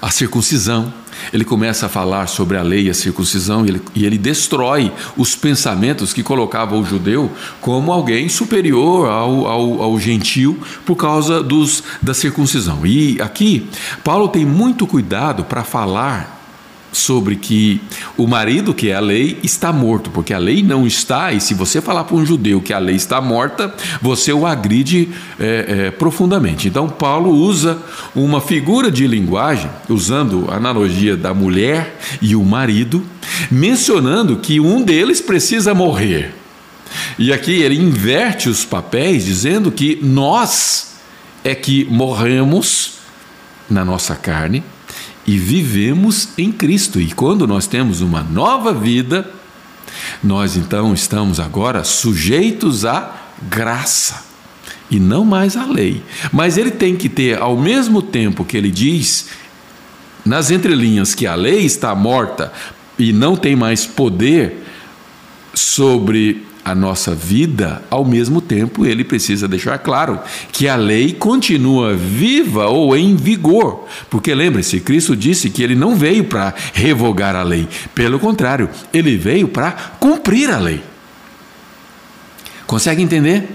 a 0.00 0.10
circuncisão, 0.10 0.92
ele 1.32 1.44
começa 1.44 1.86
a 1.86 1.88
falar 1.88 2.26
sobre 2.26 2.56
a 2.56 2.62
lei 2.62 2.86
e 2.86 2.90
a 2.90 2.94
circuncisão 2.94 3.64
e 3.64 3.68
ele, 3.68 3.82
e 3.94 4.04
ele 4.04 4.18
destrói 4.18 4.92
os 5.16 5.34
pensamentos 5.34 6.12
que 6.12 6.22
colocavam 6.22 6.80
o 6.80 6.84
judeu 6.84 7.30
como 7.60 7.92
alguém 7.92 8.28
superior 8.28 9.08
ao, 9.08 9.46
ao, 9.46 9.82
ao 9.82 9.98
gentil 9.98 10.58
por 10.84 10.96
causa 10.96 11.42
dos, 11.42 11.82
da 12.02 12.14
circuncisão. 12.14 12.86
E 12.86 13.20
aqui, 13.20 13.68
Paulo 14.04 14.28
tem 14.28 14.44
muito 14.44 14.86
cuidado 14.86 15.44
para 15.44 15.64
falar 15.64 16.35
sobre 16.96 17.36
que 17.36 17.80
o 18.16 18.26
marido, 18.26 18.72
que 18.72 18.88
é 18.88 18.94
a 18.94 19.00
lei, 19.00 19.38
está 19.42 19.72
morto, 19.72 20.10
porque 20.10 20.32
a 20.32 20.38
lei 20.38 20.62
não 20.62 20.86
está, 20.86 21.32
e 21.32 21.40
se 21.40 21.52
você 21.52 21.80
falar 21.80 22.04
para 22.04 22.16
um 22.16 22.24
judeu 22.24 22.60
que 22.60 22.72
a 22.72 22.78
lei 22.78 22.96
está 22.96 23.20
morta, 23.20 23.74
você 24.00 24.32
o 24.32 24.46
agride 24.46 25.10
é, 25.38 25.66
é, 25.68 25.90
profundamente. 25.90 26.68
Então, 26.68 26.88
Paulo 26.88 27.30
usa 27.30 27.78
uma 28.14 28.40
figura 28.40 28.90
de 28.90 29.06
linguagem, 29.06 29.70
usando 29.88 30.46
a 30.50 30.56
analogia 30.56 31.16
da 31.16 31.34
mulher 31.34 31.98
e 32.22 32.34
o 32.34 32.42
marido, 32.42 33.04
mencionando 33.50 34.36
que 34.36 34.58
um 34.58 34.82
deles 34.82 35.20
precisa 35.20 35.74
morrer. 35.74 36.34
E 37.18 37.32
aqui 37.32 37.52
ele 37.52 37.78
inverte 37.78 38.48
os 38.48 38.64
papéis, 38.64 39.24
dizendo 39.24 39.70
que 39.70 39.98
nós 40.02 40.94
é 41.44 41.54
que 41.54 41.84
morremos 41.84 42.94
na 43.68 43.84
nossa 43.84 44.14
carne 44.14 44.64
e 45.26 45.38
vivemos 45.38 46.28
em 46.38 46.52
Cristo. 46.52 47.00
E 47.00 47.12
quando 47.12 47.46
nós 47.46 47.66
temos 47.66 48.00
uma 48.00 48.22
nova 48.22 48.72
vida, 48.72 49.28
nós 50.22 50.56
então 50.56 50.94
estamos 50.94 51.40
agora 51.40 51.82
sujeitos 51.82 52.84
à 52.84 53.14
graça 53.42 54.24
e 54.90 55.00
não 55.00 55.24
mais 55.24 55.56
à 55.56 55.66
lei. 55.66 56.02
Mas 56.32 56.56
ele 56.56 56.70
tem 56.70 56.96
que 56.96 57.08
ter, 57.08 57.38
ao 57.38 57.56
mesmo 57.56 58.00
tempo 58.00 58.44
que 58.44 58.56
ele 58.56 58.70
diz 58.70 59.26
nas 60.24 60.50
entrelinhas 60.50 61.14
que 61.14 61.26
a 61.26 61.34
lei 61.34 61.64
está 61.64 61.94
morta 61.94 62.52
e 62.98 63.12
não 63.12 63.36
tem 63.36 63.54
mais 63.54 63.86
poder 63.86 64.64
sobre 65.54 66.45
a 66.66 66.74
nossa 66.74 67.14
vida, 67.14 67.80
ao 67.88 68.04
mesmo 68.04 68.40
tempo 68.40 68.84
ele 68.84 69.04
precisa 69.04 69.46
deixar 69.46 69.78
claro 69.78 70.18
que 70.50 70.66
a 70.66 70.74
lei 70.74 71.12
continua 71.12 71.94
viva 71.94 72.66
ou 72.66 72.96
em 72.96 73.14
vigor. 73.14 73.86
Porque 74.10 74.34
lembre-se, 74.34 74.80
Cristo 74.80 75.14
disse 75.14 75.48
que 75.48 75.62
ele 75.62 75.76
não 75.76 75.94
veio 75.94 76.24
para 76.24 76.52
revogar 76.72 77.36
a 77.36 77.44
lei, 77.44 77.68
pelo 77.94 78.18
contrário, 78.18 78.68
ele 78.92 79.16
veio 79.16 79.46
para 79.46 79.70
cumprir 80.00 80.50
a 80.50 80.58
lei. 80.58 80.82
Consegue 82.66 83.00
entender? 83.00 83.48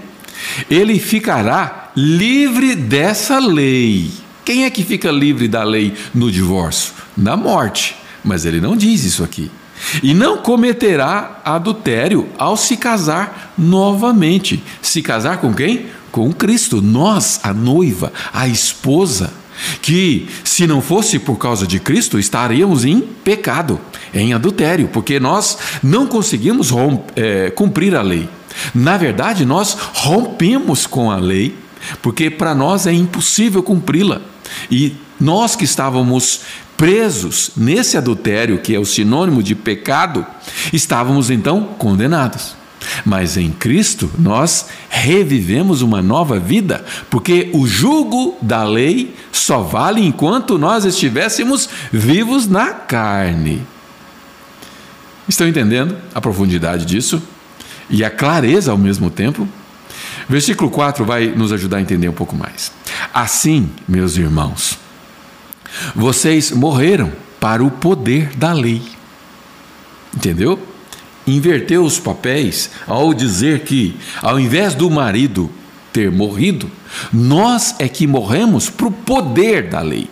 Ele 0.70 0.98
ficará 0.98 1.90
livre 1.94 2.74
dessa 2.74 3.38
lei. 3.38 4.10
Quem 4.42 4.64
é 4.64 4.70
que 4.70 4.82
fica 4.82 5.10
livre 5.10 5.48
da 5.48 5.62
lei 5.62 5.92
no 6.14 6.32
divórcio? 6.32 6.94
Na 7.14 7.36
morte. 7.36 7.94
Mas 8.24 8.46
ele 8.46 8.58
não 8.58 8.74
diz 8.74 9.04
isso 9.04 9.22
aqui. 9.22 9.50
E 10.02 10.14
não 10.14 10.38
cometerá 10.38 11.40
adultério 11.44 12.28
ao 12.38 12.56
se 12.56 12.76
casar 12.76 13.52
novamente. 13.56 14.62
Se 14.80 15.02
casar 15.02 15.38
com 15.38 15.52
quem? 15.52 15.86
Com 16.10 16.32
Cristo. 16.32 16.80
Nós, 16.80 17.40
a 17.42 17.52
noiva, 17.52 18.12
a 18.32 18.46
esposa. 18.48 19.32
Que 19.80 20.28
se 20.42 20.66
não 20.66 20.80
fosse 20.80 21.18
por 21.18 21.36
causa 21.36 21.66
de 21.66 21.78
Cristo, 21.78 22.18
estaríamos 22.18 22.84
em 22.84 23.00
pecado, 23.00 23.78
em 24.12 24.32
adultério, 24.32 24.88
porque 24.88 25.20
nós 25.20 25.56
não 25.82 26.06
conseguimos 26.06 26.70
é, 27.14 27.50
cumprir 27.50 27.94
a 27.94 28.02
lei. 28.02 28.28
Na 28.74 28.96
verdade, 28.96 29.44
nós 29.44 29.76
rompemos 29.94 30.86
com 30.86 31.10
a 31.10 31.16
lei, 31.16 31.54
porque 32.00 32.28
para 32.28 32.54
nós 32.54 32.86
é 32.86 32.92
impossível 32.92 33.62
cumpri-la. 33.62 34.20
E 34.70 34.96
nós 35.20 35.54
que 35.54 35.64
estávamos 35.64 36.40
presos 36.82 37.52
nesse 37.56 37.96
adultério, 37.96 38.58
que 38.58 38.74
é 38.74 38.78
o 38.80 38.84
sinônimo 38.84 39.40
de 39.40 39.54
pecado, 39.54 40.26
estávamos 40.72 41.30
então 41.30 41.62
condenados. 41.78 42.56
Mas 43.06 43.36
em 43.36 43.52
Cristo 43.52 44.10
nós 44.18 44.66
revivemos 44.88 45.80
uma 45.80 46.02
nova 46.02 46.40
vida, 46.40 46.84
porque 47.08 47.50
o 47.52 47.68
jugo 47.68 48.36
da 48.42 48.64
lei 48.64 49.14
só 49.30 49.62
vale 49.62 50.04
enquanto 50.04 50.58
nós 50.58 50.84
estivéssemos 50.84 51.68
vivos 51.92 52.48
na 52.48 52.70
carne. 52.70 53.64
Estão 55.28 55.46
entendendo 55.46 55.96
a 56.12 56.20
profundidade 56.20 56.84
disso? 56.84 57.22
E 57.88 58.02
a 58.02 58.10
clareza 58.10 58.72
ao 58.72 58.76
mesmo 58.76 59.08
tempo? 59.08 59.48
Versículo 60.28 60.68
4 60.68 61.04
vai 61.04 61.26
nos 61.26 61.52
ajudar 61.52 61.76
a 61.76 61.80
entender 61.80 62.08
um 62.08 62.12
pouco 62.12 62.34
mais. 62.34 62.72
Assim, 63.14 63.70
meus 63.86 64.16
irmãos, 64.16 64.82
vocês 65.94 66.50
morreram 66.50 67.12
para 67.40 67.64
o 67.64 67.70
poder 67.70 68.34
da 68.36 68.52
lei. 68.52 68.82
Entendeu? 70.14 70.58
Inverteu 71.26 71.84
os 71.84 71.98
papéis 71.98 72.70
ao 72.86 73.14
dizer 73.14 73.60
que, 73.60 73.96
ao 74.20 74.38
invés 74.38 74.74
do 74.74 74.90
marido 74.90 75.50
ter 75.92 76.10
morrido, 76.10 76.70
nós 77.12 77.74
é 77.78 77.88
que 77.88 78.06
morremos 78.06 78.68
para 78.68 78.86
o 78.86 78.92
poder 78.92 79.68
da 79.68 79.80
lei. 79.80 80.08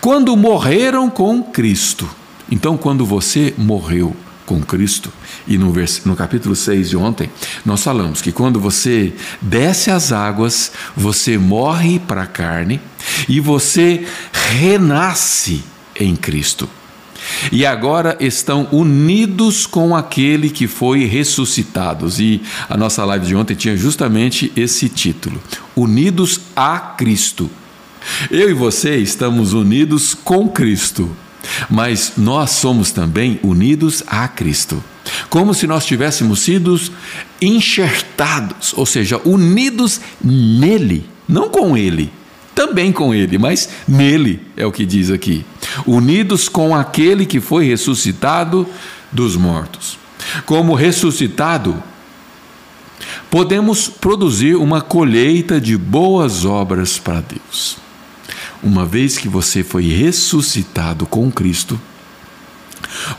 Quando 0.00 0.36
morreram 0.36 1.10
com 1.10 1.42
Cristo, 1.42 2.08
então 2.50 2.76
quando 2.76 3.04
você 3.04 3.54
morreu 3.56 4.14
com 4.46 4.60
Cristo, 4.60 5.12
e 5.46 5.58
no, 5.58 5.72
vers... 5.72 6.02
no 6.04 6.16
capítulo 6.16 6.54
6 6.54 6.90
de 6.90 6.96
ontem, 6.96 7.30
nós 7.64 7.82
falamos 7.82 8.20
que 8.20 8.32
quando 8.32 8.60
você 8.60 9.12
desce 9.40 9.90
as 9.90 10.12
águas, 10.12 10.72
você 10.96 11.38
morre 11.38 11.98
para 11.98 12.22
a 12.22 12.26
carne 12.26 12.80
e 13.28 13.40
você 13.40 14.06
renasce 14.32 15.62
em 15.98 16.16
Cristo. 16.16 16.68
E 17.52 17.66
agora 17.66 18.16
estão 18.20 18.68
unidos 18.72 19.66
com 19.66 19.94
aquele 19.94 20.50
que 20.50 20.66
foi 20.66 21.04
ressuscitados. 21.04 22.18
E 22.18 22.40
a 22.68 22.76
nossa 22.76 23.04
live 23.04 23.26
de 23.26 23.34
ontem 23.34 23.54
tinha 23.54 23.76
justamente 23.76 24.52
esse 24.56 24.88
título: 24.88 25.40
Unidos 25.76 26.40
a 26.56 26.78
Cristo. 26.78 27.50
Eu 28.30 28.50
e 28.50 28.54
você 28.54 28.96
estamos 28.96 29.52
unidos 29.52 30.14
com 30.14 30.48
Cristo, 30.48 31.14
mas 31.68 32.12
nós 32.16 32.52
somos 32.52 32.90
também 32.90 33.38
unidos 33.42 34.02
a 34.06 34.26
Cristo. 34.26 34.82
Como 35.28 35.54
se 35.54 35.66
nós 35.66 35.84
tivéssemos 35.84 36.40
sido 36.40 36.78
enxertados, 37.40 38.72
ou 38.76 38.86
seja, 38.86 39.20
unidos 39.24 40.00
nele, 40.22 41.04
não 41.28 41.48
com 41.48 41.76
ele, 41.76 42.12
também 42.54 42.92
com 42.92 43.14
ele, 43.14 43.38
mas 43.38 43.68
nele, 43.86 44.40
é 44.56 44.66
o 44.66 44.72
que 44.72 44.84
diz 44.84 45.10
aqui. 45.10 45.44
Unidos 45.86 46.48
com 46.48 46.74
aquele 46.74 47.24
que 47.24 47.40
foi 47.40 47.66
ressuscitado 47.66 48.66
dos 49.10 49.36
mortos. 49.36 49.98
Como 50.44 50.74
ressuscitado, 50.74 51.82
podemos 53.30 53.88
produzir 53.88 54.56
uma 54.56 54.80
colheita 54.80 55.60
de 55.60 55.76
boas 55.76 56.44
obras 56.44 56.98
para 56.98 57.20
Deus. 57.20 57.78
Uma 58.62 58.84
vez 58.84 59.16
que 59.16 59.28
você 59.28 59.62
foi 59.62 59.86
ressuscitado 59.86 61.06
com 61.06 61.30
Cristo, 61.30 61.80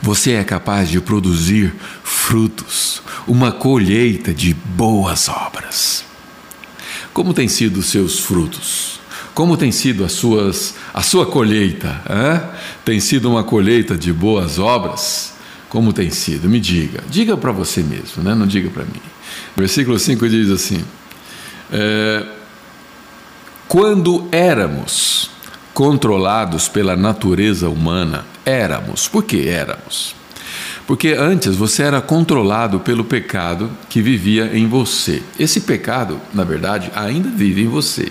você 0.00 0.32
é 0.32 0.44
capaz 0.44 0.88
de 0.88 1.00
produzir 1.00 1.74
frutos, 2.02 3.02
uma 3.26 3.52
colheita 3.52 4.32
de 4.32 4.54
boas 4.54 5.28
obras. 5.28 6.04
Como 7.12 7.34
têm 7.34 7.48
sido 7.48 7.80
os 7.80 7.86
seus 7.86 8.20
frutos? 8.20 9.00
Como 9.34 9.56
tem 9.56 9.72
sido 9.72 10.04
as 10.04 10.12
suas, 10.12 10.74
a 10.92 11.02
sua 11.02 11.26
colheita? 11.26 12.02
Hein? 12.08 12.40
Tem 12.84 13.00
sido 13.00 13.30
uma 13.30 13.44
colheita 13.44 13.96
de 13.96 14.12
boas 14.12 14.58
obras? 14.58 15.32
Como 15.68 15.92
tem 15.92 16.10
sido? 16.10 16.48
Me 16.48 16.60
diga. 16.60 17.02
Diga 17.08 17.36
para 17.36 17.50
você 17.50 17.82
mesmo, 17.82 18.22
né? 18.22 18.34
não 18.34 18.46
diga 18.46 18.68
para 18.70 18.84
mim. 18.84 19.00
Versículo 19.56 19.98
5 19.98 20.28
diz 20.28 20.50
assim: 20.50 20.84
é, 21.72 22.26
Quando 23.68 24.28
éramos 24.30 25.30
controlados 25.74 26.68
pela 26.68 26.96
natureza 26.96 27.68
humana, 27.68 28.24
éramos. 28.44 29.08
Por 29.08 29.24
que 29.24 29.48
éramos? 29.48 30.14
Porque 30.86 31.16
antes 31.18 31.54
você 31.54 31.82
era 31.82 32.00
controlado 32.00 32.80
pelo 32.80 33.04
pecado 33.04 33.70
que 33.88 34.02
vivia 34.02 34.50
em 34.52 34.66
você. 34.66 35.22
Esse 35.38 35.60
pecado, 35.60 36.20
na 36.34 36.44
verdade, 36.44 36.90
ainda 36.94 37.30
vive 37.30 37.62
em 37.62 37.68
você. 37.68 38.10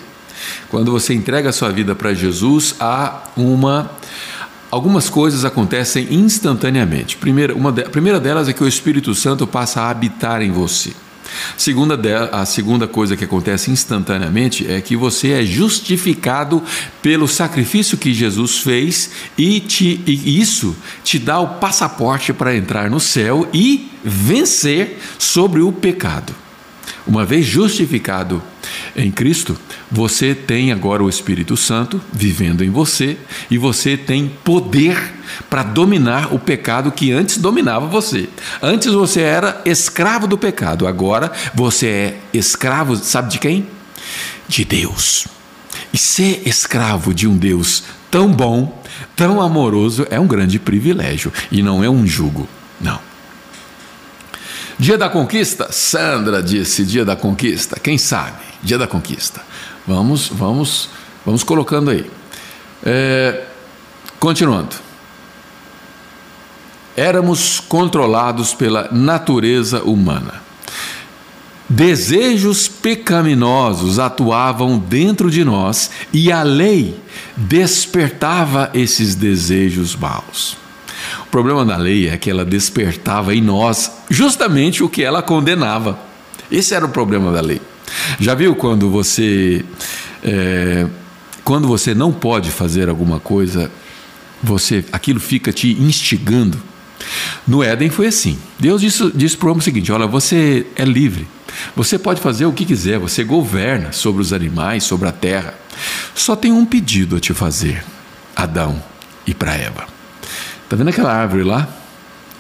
Quando 0.70 0.92
você 0.92 1.14
entrega 1.14 1.50
a 1.50 1.54
sua 1.54 1.70
vida 1.70 1.94
para 1.94 2.14
Jesus, 2.14 2.76
há 2.80 3.24
uma 3.36 3.92
algumas 4.72 5.10
coisas 5.10 5.44
acontecem 5.44 6.08
instantaneamente. 6.14 7.18
Primeira, 7.18 7.54
uma 7.54 7.72
de, 7.74 7.82
a 7.82 7.90
primeira 7.90 8.20
delas 8.20 8.48
é 8.48 8.54
que 8.54 8.64
o 8.64 8.68
Espírito 8.68 9.14
Santo 9.14 9.46
passa 9.46 9.82
a 9.82 9.90
habitar 9.90 10.42
em 10.42 10.50
você. 10.50 10.94
Segunda 11.58 12.00
a 12.32 12.46
segunda 12.46 12.88
coisa 12.88 13.16
que 13.16 13.24
acontece 13.24 13.72
instantaneamente 13.72 14.70
é 14.70 14.82
que 14.82 14.96
você 14.96 15.32
é 15.32 15.46
justificado 15.46 16.62
pelo 17.02 17.28
sacrifício 17.28 17.98
que 17.98 18.14
Jesus 18.14 18.60
fez 18.60 19.12
e, 19.38 19.60
te, 19.60 20.02
e 20.06 20.40
isso 20.40 20.76
te 21.04 21.20
dá 21.20 21.40
o 21.40 21.60
passaporte 21.60 22.34
para 22.34 22.56
entrar 22.56 22.90
no 22.90 23.00
céu 23.00 23.48
e 23.54 23.92
vencer 24.04 25.00
sobre 25.18 25.62
o 25.62 25.72
pecado. 25.72 26.34
Uma 27.06 27.26
vez 27.26 27.46
justificado 27.46 28.42
em 28.96 29.12
Cristo, 29.12 29.58
você 29.90 30.36
tem 30.36 30.72
agora 30.72 31.04
o 31.04 31.10
Espírito 31.10 31.56
Santo 31.56 32.02
vivendo 32.12 32.64
em 32.64 32.70
você 32.70 33.18
e 33.50 33.58
você 33.58 33.96
tem 33.96 34.32
poder 34.44 35.14
para 35.50 35.64
dominar 35.64 36.34
o 36.34 36.40
pecado 36.40 36.92
que 36.92 37.12
antes 37.12 37.38
dominava 37.38 37.88
você. 37.88 38.28
Antes 38.62 38.92
você 38.92 39.22
era 39.22 39.62
escravo 39.66 40.28
do 40.28 40.38
pecado, 40.38 40.88
agora 40.88 41.32
você 41.54 41.88
é 41.88 42.20
escravo, 42.34 42.96
sabe 42.96 43.32
de 43.32 43.40
quem? 43.40 43.68
De 44.48 44.66
Deus. 44.66 45.28
E 45.94 45.98
ser 45.98 46.44
escravo 46.46 47.14
de 47.14 47.28
um 47.28 47.38
Deus 47.38 47.84
tão 48.10 48.32
bom, 48.32 48.82
tão 49.16 49.42
amoroso, 49.42 50.06
é 50.10 50.20
um 50.20 50.28
grande 50.28 50.60
privilégio 50.60 51.32
e 51.52 51.64
não 51.64 51.84
é 51.84 51.90
um 51.90 52.06
jugo, 52.06 52.48
não. 52.80 53.00
Dia 54.78 54.98
da 54.98 55.08
conquista? 55.08 55.72
Sandra 55.72 56.42
disse 56.42 56.84
dia 56.84 57.06
da 57.06 57.16
conquista. 57.16 57.80
Quem 57.80 57.98
sabe? 57.98 58.51
Dia 58.64 58.78
da 58.78 58.88
conquista. 58.88 59.42
Vamos, 59.88 60.28
vamos, 60.28 60.90
vamos 61.26 61.44
colocando 61.44 61.90
aí. 61.92 62.10
É, 62.84 63.46
continuando. 64.20 64.76
Éramos 66.96 67.60
controlados 67.60 68.54
pela 68.54 68.90
natureza 68.92 69.84
humana. 69.84 70.42
Desejos 71.68 72.68
pecaminosos 72.68 73.98
atuavam 73.98 74.78
dentro 74.78 75.32
de 75.32 75.46
nós 75.46 75.90
e 76.12 76.30
a 76.30 76.44
lei 76.44 77.00
despertava 77.38 78.70
esses 78.74 79.16
desejos 79.16 79.96
maus. 79.96 80.58
O 81.22 81.28
problema 81.32 81.64
da 81.64 81.78
lei 81.78 82.10
é 82.10 82.18
que 82.18 82.30
ela 82.30 82.44
despertava 82.44 83.34
em 83.34 83.42
nós 83.42 83.90
justamente 84.10 84.84
o 84.84 84.90
que 84.90 85.02
ela 85.02 85.22
condenava. 85.22 85.98
Esse 86.52 86.76
era 86.76 86.86
o 86.86 86.90
problema 86.90 87.32
da 87.32 87.40
lei. 87.40 87.62
Já 88.20 88.34
viu 88.34 88.56
quando 88.56 88.90
você 88.90 89.66
é, 90.24 90.88
quando 91.44 91.68
você 91.68 91.94
não 91.94 92.12
pode 92.12 92.52
fazer 92.52 92.90
alguma 92.90 93.20
coisa, 93.20 93.72
você 94.42 94.86
aquilo 94.92 95.20
fica 95.20 95.52
te 95.52 95.72
instigando? 95.72 96.62
No 97.48 97.64
Éden 97.64 97.90
foi 97.90 98.08
assim. 98.08 98.38
Deus 98.60 98.82
disse, 98.82 99.12
disse 99.14 99.36
para 99.36 99.48
o 99.48 99.52
homem 99.52 99.60
o 99.60 99.64
seguinte: 99.64 99.92
olha, 99.92 100.08
você 100.08 100.66
é 100.76 100.86
livre. 100.86 101.28
Você 101.76 101.98
pode 102.00 102.22
fazer 102.22 102.46
o 102.46 102.54
que 102.54 102.66
quiser, 102.66 102.98
você 102.98 103.24
governa 103.24 103.92
sobre 103.92 104.22
os 104.22 104.32
animais, 104.32 104.84
sobre 104.84 105.08
a 105.08 105.12
terra. 105.12 105.54
Só 106.16 106.36
tem 106.36 106.52
um 106.52 106.66
pedido 106.66 107.16
a 107.16 107.20
te 107.20 107.34
fazer, 107.34 107.84
Adão 108.36 108.82
e 109.28 109.34
para 109.34 109.54
Eva. 109.54 109.86
Está 110.64 110.76
vendo 110.76 110.90
aquela 110.90 111.14
árvore 111.14 111.44
lá? 111.44 111.68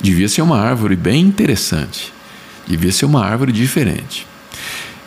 Devia 0.01 0.29
ser 0.29 0.41
uma 0.41 0.59
árvore 0.59 0.95
bem 0.95 1.21
interessante. 1.21 2.13
Devia 2.67 2.91
ser 2.91 3.05
uma 3.05 3.25
árvore 3.25 3.51
diferente. 3.51 4.25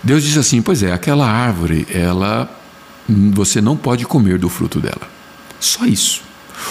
Deus 0.05 0.23
disse 0.23 0.39
assim: 0.39 0.63
Pois 0.63 0.83
é, 0.83 0.93
aquela 0.93 1.29
árvore, 1.29 1.87
ela 1.91 2.49
você 3.09 3.61
não 3.61 3.77
pode 3.77 4.05
comer 4.07 4.39
do 4.39 4.49
fruto 4.49 4.81
dela. 4.81 5.09
Só 5.59 5.85
isso. 5.85 6.23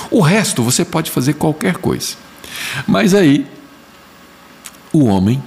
O 0.09 0.21
resto 0.21 0.63
você 0.63 0.85
pode 0.85 1.11
fazer 1.11 1.33
qualquer 1.33 1.77
coisa. 1.77 2.15
Mas 2.87 3.13
aí 3.13 3.45
o 4.91 5.05
homem, 5.05 5.43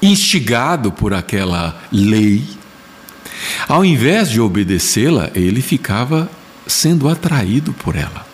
instigado 0.00 0.90
por 0.90 1.14
aquela 1.14 1.80
lei, 1.90 2.44
ao 3.68 3.84
invés 3.84 4.30
de 4.30 4.40
obedecê-la, 4.40 5.30
ele 5.34 5.62
ficava 5.62 6.30
sendo 6.66 7.08
atraído 7.08 7.72
por 7.72 7.94
ela 7.96 8.32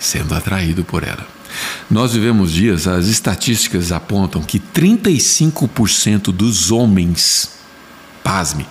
sendo 0.00 0.34
atraído 0.34 0.82
por 0.82 1.04
ela. 1.04 1.24
Nós 1.90 2.12
vivemos 2.12 2.52
dias, 2.52 2.86
as 2.86 3.06
estatísticas 3.06 3.92
apontam 3.92 4.42
que 4.42 4.58
35% 4.58 6.32
dos 6.32 6.70
homens, 6.70 7.50
pasme, 8.22 8.66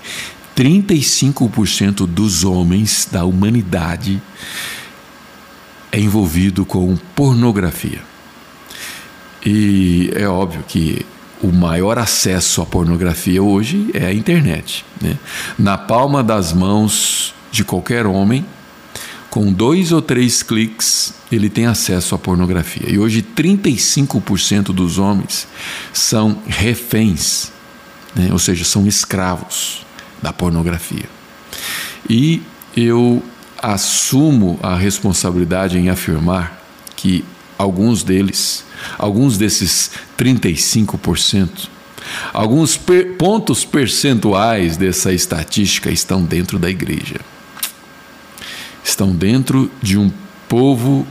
35% 0.56 2.06
dos 2.06 2.44
homens 2.44 3.08
da 3.12 3.24
humanidade 3.26 4.22
é 5.92 6.00
envolvido 6.00 6.66
com 6.66 6.96
pornografia. 7.16 8.02
E 9.46 10.12
é 10.16 10.28
óbvio 10.28 10.64
que 10.68 11.06
o 11.42 11.52
maior 11.52 11.98
acesso 11.98 12.62
à 12.62 12.66
pornografia 12.66 13.42
hoje 13.42 13.90
é 13.94 14.06
a 14.06 14.14
internet. 14.14 14.86
Né? 15.02 15.18
Na 15.58 15.78
palma 15.78 16.22
das 16.22 16.52
mãos 16.52 17.34
de 17.52 17.64
qualquer 17.64 18.06
homem 18.06 18.46
com 19.30 19.52
dois 19.52 19.92
ou 19.92 20.02
três 20.02 20.42
cliques, 20.42 21.14
ele 21.32 21.50
tem 21.50 21.66
acesso 21.66 22.16
à 22.16 22.18
pornografia. 22.18 22.90
E 22.90 22.98
hoje, 22.98 23.22
35% 23.22 24.66
dos 24.74 24.98
homens 24.98 25.48
são 25.94 26.42
reféns, 26.48 27.52
né? 28.16 28.30
ou 28.32 28.40
seja, 28.40 28.66
são 28.66 28.88
escravos 28.88 29.86
da 30.22 30.34
pornografia. 30.34 31.06
E 32.10 32.42
eu 32.76 33.24
assumo 33.62 34.60
a 34.64 34.76
responsabilidade 34.76 35.78
em 35.78 35.90
afirmar 35.90 36.60
que 36.96 37.24
alguns 37.58 38.04
deles, 38.04 38.66
alguns 38.98 39.38
desses 39.38 39.92
35%, 40.18 41.68
alguns 42.34 42.78
per 42.78 43.18
pontos 43.18 43.64
percentuais 43.64 44.78
dessa 44.78 45.14
estatística 45.14 45.92
estão 45.92 46.24
dentro 46.24 46.58
da 46.58 46.70
igreja. 46.70 47.20
Estão 48.84 49.12
dentro 49.12 49.70
de 49.82 49.98
um 49.98 50.12
povo 50.48 51.06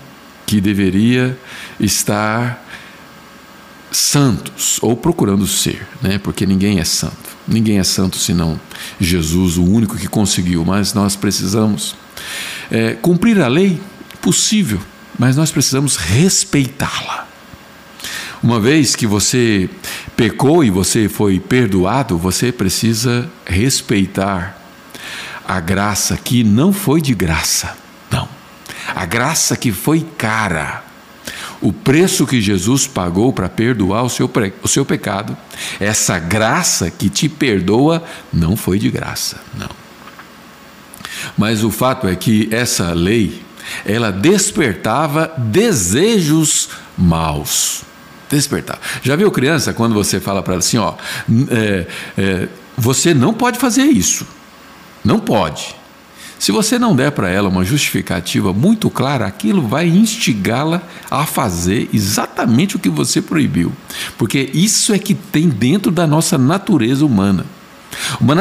que 0.47 0.61
deveria 0.61 1.39
estar 1.79 2.65
santos 3.91 4.79
ou 4.83 4.97
procurando 4.97 5.47
ser, 5.47 5.87
né? 6.03 6.19
Porque 6.19 6.47
ninguém 6.47 6.79
é 6.79 6.85
santo. 6.85 7.37
Ninguém 7.47 7.79
é 7.79 7.85
santo 7.85 8.17
senão 8.17 8.61
Jesus, 9.01 9.57
o 9.57 9.65
único 9.65 9.97
que 9.97 10.09
conseguiu. 10.09 10.65
Mas 10.65 10.93
nós 10.93 11.17
precisamos 11.17 11.95
é, 12.71 12.95
cumprir 12.95 13.41
a 13.41 13.49
lei, 13.49 13.81
possível, 14.21 14.81
mas 15.19 15.37
nós 15.37 15.51
precisamos 15.51 15.97
respeitá-la. 15.97 17.27
Uma 18.43 18.61
vez 18.61 18.95
que 18.95 19.07
você 19.07 19.69
pecou 20.17 20.63
e 20.63 20.71
você 20.71 21.09
foi 21.09 21.41
perdoado, 21.41 22.17
você 22.17 22.53
precisa 22.53 23.29
respeitar 23.45 24.58
a 25.49 25.61
graça 25.61 26.15
que 26.19 26.45
não 26.45 26.75
foi 26.75 27.01
de 27.01 27.15
graça, 27.15 27.75
não. 28.11 28.29
A 28.95 29.07
graça 29.07 29.57
que 29.57 29.73
foi 29.73 30.07
cara. 30.19 30.85
O 31.61 31.73
preço 31.73 32.27
que 32.27 32.41
Jesus 32.41 32.87
pagou 32.87 33.33
para 33.33 33.49
perdoar 33.49 34.03
o 34.05 34.11
seu, 34.11 34.31
o 34.63 34.69
seu 34.69 34.85
pecado, 34.85 35.37
essa 35.81 36.19
graça 36.19 36.91
que 36.91 37.09
te 37.09 37.31
perdoa, 37.31 38.05
não 38.31 38.57
foi 38.57 38.79
de 38.79 38.91
graça, 38.91 39.41
não. 39.59 39.71
Mas 41.37 41.65
o 41.65 41.71
fato 41.71 42.07
é 42.07 42.15
que 42.15 42.49
essa 42.53 42.93
lei, 42.93 43.43
ela 43.87 44.13
despertava 44.13 45.33
desejos 45.39 46.69
maus. 46.97 47.83
Despertava. 48.31 48.81
Já 49.03 49.17
viu 49.17 49.31
criança 49.31 49.73
quando 49.73 49.95
você 49.95 50.21
fala 50.21 50.43
para 50.43 50.55
ela 50.55 50.61
assim, 50.61 50.77
ó, 50.77 50.95
é, 51.51 51.87
é, 52.19 52.49
você 52.77 53.15
não 53.15 53.33
pode 53.33 53.59
fazer 53.59 53.85
isso. 53.85 54.27
Não 55.09 55.19
pode. 55.19 55.75
Se 56.39 56.53
você 56.53 56.79
não 56.79 56.95
der 56.95 57.13
para 57.13 57.31
ela 57.31 57.49
uma 57.49 57.65
justificativa 57.65 58.53
muito 58.53 58.91
clara, 58.91 59.27
aquilo 59.27 59.67
vai 59.67 59.89
instigá-la 59.89 60.83
a 61.11 61.25
fazer 61.25 61.89
exatamente 61.95 62.77
o 62.77 62.79
que 62.79 62.91
você 62.91 63.23
proibiu. 63.23 63.73
Porque 64.19 64.51
isso 64.53 64.93
é 64.93 64.99
que 64.99 65.15
tem 65.15 65.49
dentro 65.49 65.91
da 65.91 66.07
nossa 66.07 66.37
natureza 66.37 67.07
humana. 67.07 67.47
Uma, 68.21 68.35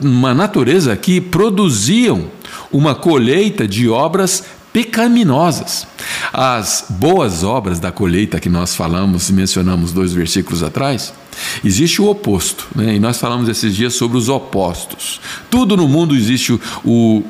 uma 0.00 0.32
natureza 0.32 0.96
que 0.96 1.20
produziam 1.20 2.30
uma 2.70 2.94
colheita 2.94 3.66
de 3.66 3.88
obras 3.88 4.44
pecaminosas. 4.72 5.88
As 6.32 6.84
boas 6.88 7.42
obras 7.42 7.80
da 7.80 7.90
colheita 7.90 8.38
que 8.38 8.48
nós 8.48 8.76
falamos 8.76 9.28
e 9.28 9.32
mencionamos 9.32 9.92
dois 9.92 10.12
versículos 10.12 10.62
atrás, 10.62 11.12
existe 11.64 12.00
o 12.00 12.08
oposto, 12.08 12.66
né? 12.74 12.94
e 12.94 13.00
nós 13.00 13.18
falamos 13.18 13.48
esses 13.48 13.74
dias 13.74 13.94
sobre 13.94 14.16
os 14.18 14.28
opostos. 14.28 15.20
Tudo 15.50 15.76
no 15.76 15.88
mundo 15.88 16.14
existe 16.14 16.52
o, 16.52 16.60
o, 16.84 17.24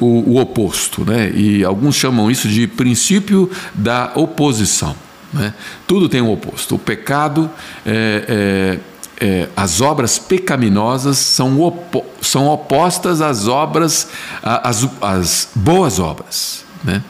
o 0.00 0.40
oposto, 0.40 1.04
né? 1.04 1.30
e 1.34 1.64
alguns 1.64 1.96
chamam 1.96 2.30
isso 2.30 2.48
de 2.48 2.66
princípio 2.66 3.50
da 3.74 4.12
oposição. 4.14 4.94
Né? 5.32 5.52
Tudo 5.86 6.08
tem 6.08 6.22
um 6.22 6.32
oposto. 6.32 6.74
O 6.76 6.78
pecado 6.78 7.50
é, 7.84 8.78
é 8.84 8.98
é, 9.20 9.48
as 9.56 9.80
obras 9.80 10.18
pecaminosas 10.18 11.18
são, 11.18 11.60
opo 11.60 12.04
são 12.20 12.46
opostas 12.46 13.20
às 13.20 13.48
obras, 13.48 14.08
às, 14.42 14.88
às 15.00 15.48
boas 15.54 15.98
obras, 15.98 16.64
né? 16.84 17.02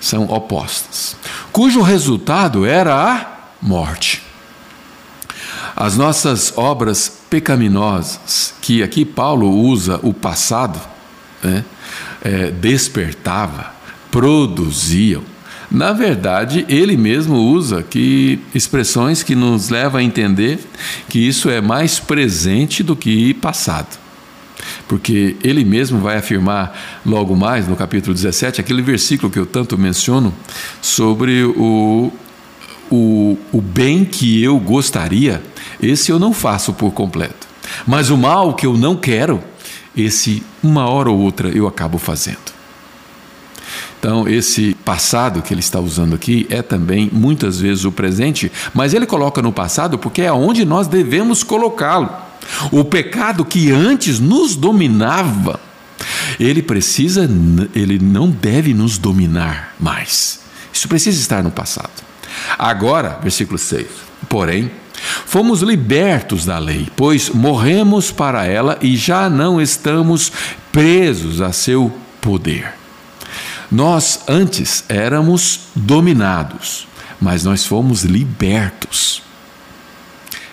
são 0.00 0.24
opostas, 0.24 1.16
cujo 1.52 1.80
resultado 1.80 2.66
era 2.66 2.94
a 2.94 3.26
morte. 3.60 4.31
As 5.74 5.96
nossas 5.96 6.52
obras 6.56 7.10
pecaminosas, 7.30 8.54
que 8.60 8.82
aqui 8.82 9.04
Paulo 9.04 9.50
usa 9.50 9.98
o 10.02 10.12
passado, 10.12 10.80
né? 11.42 11.64
é, 12.22 12.50
despertava, 12.50 13.72
produziam, 14.10 15.22
na 15.72 15.94
verdade, 15.94 16.66
ele 16.68 16.98
mesmo 16.98 17.34
usa 17.34 17.82
que 17.82 18.38
expressões 18.54 19.22
que 19.22 19.34
nos 19.34 19.70
levam 19.70 19.98
a 19.98 20.04
entender 20.04 20.58
que 21.08 21.18
isso 21.18 21.48
é 21.48 21.62
mais 21.62 21.98
presente 21.98 22.82
do 22.82 22.94
que 22.94 23.32
passado. 23.32 23.98
Porque 24.86 25.34
ele 25.42 25.64
mesmo 25.64 25.98
vai 25.98 26.18
afirmar 26.18 27.00
logo 27.06 27.34
mais 27.34 27.66
no 27.66 27.74
capítulo 27.74 28.12
17, 28.12 28.60
aquele 28.60 28.82
versículo 28.82 29.32
que 29.32 29.38
eu 29.38 29.46
tanto 29.46 29.78
menciono, 29.78 30.34
sobre 30.82 31.42
o, 31.42 32.12
o, 32.96 33.38
o 33.52 33.60
bem 33.60 34.04
que 34.04 34.42
eu 34.42 34.58
gostaria, 34.58 35.42
esse 35.82 36.10
eu 36.10 36.18
não 36.18 36.32
faço 36.32 36.72
por 36.72 36.92
completo. 36.92 37.46
Mas 37.86 38.10
o 38.10 38.16
mal 38.16 38.54
que 38.54 38.66
eu 38.66 38.76
não 38.76 38.96
quero, 38.96 39.42
esse 39.96 40.42
uma 40.62 40.88
hora 40.88 41.10
ou 41.10 41.18
outra 41.18 41.48
eu 41.48 41.66
acabo 41.66 41.98
fazendo. 41.98 42.52
Então, 43.98 44.26
esse 44.28 44.74
passado 44.84 45.42
que 45.42 45.54
ele 45.54 45.60
está 45.60 45.78
usando 45.78 46.14
aqui 46.14 46.44
é 46.50 46.60
também 46.60 47.08
muitas 47.12 47.60
vezes 47.60 47.84
o 47.84 47.92
presente, 47.92 48.50
mas 48.74 48.94
ele 48.94 49.06
coloca 49.06 49.40
no 49.40 49.52
passado 49.52 49.96
porque 49.96 50.22
é 50.22 50.32
onde 50.32 50.64
nós 50.64 50.88
devemos 50.88 51.44
colocá-lo. 51.44 52.10
O 52.72 52.84
pecado 52.84 53.44
que 53.44 53.70
antes 53.70 54.18
nos 54.18 54.56
dominava, 54.56 55.60
ele 56.40 56.62
precisa, 56.62 57.30
ele 57.74 57.98
não 58.00 58.28
deve 58.28 58.74
nos 58.74 58.98
dominar 58.98 59.74
mais. 59.78 60.40
Isso 60.72 60.88
precisa 60.88 61.20
estar 61.20 61.42
no 61.44 61.52
passado. 61.52 62.11
Agora, 62.58 63.18
versículo 63.22 63.58
6. 63.58 63.86
Porém, 64.28 64.70
fomos 65.26 65.62
libertos 65.62 66.44
da 66.44 66.58
lei, 66.58 66.88
pois 66.96 67.30
morremos 67.30 68.10
para 68.10 68.46
ela 68.46 68.78
e 68.80 68.96
já 68.96 69.28
não 69.28 69.60
estamos 69.60 70.32
presos 70.70 71.40
a 71.40 71.52
seu 71.52 71.92
poder. 72.20 72.74
Nós 73.70 74.20
antes 74.28 74.84
éramos 74.88 75.60
dominados, 75.74 76.86
mas 77.20 77.42
nós 77.44 77.64
fomos 77.64 78.02
libertos 78.02 79.22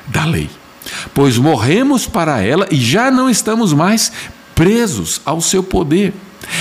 da 0.08 0.26
lei, 0.26 0.50
pois 1.14 1.38
morremos 1.38 2.08
para 2.08 2.42
ela 2.42 2.68
e 2.72 2.78
já 2.78 3.12
não 3.12 3.30
estamos 3.30 3.74
mais 3.74 4.12
presos 4.56 5.22
ao 5.26 5.42
seu 5.42 5.62
poder. 5.62 6.14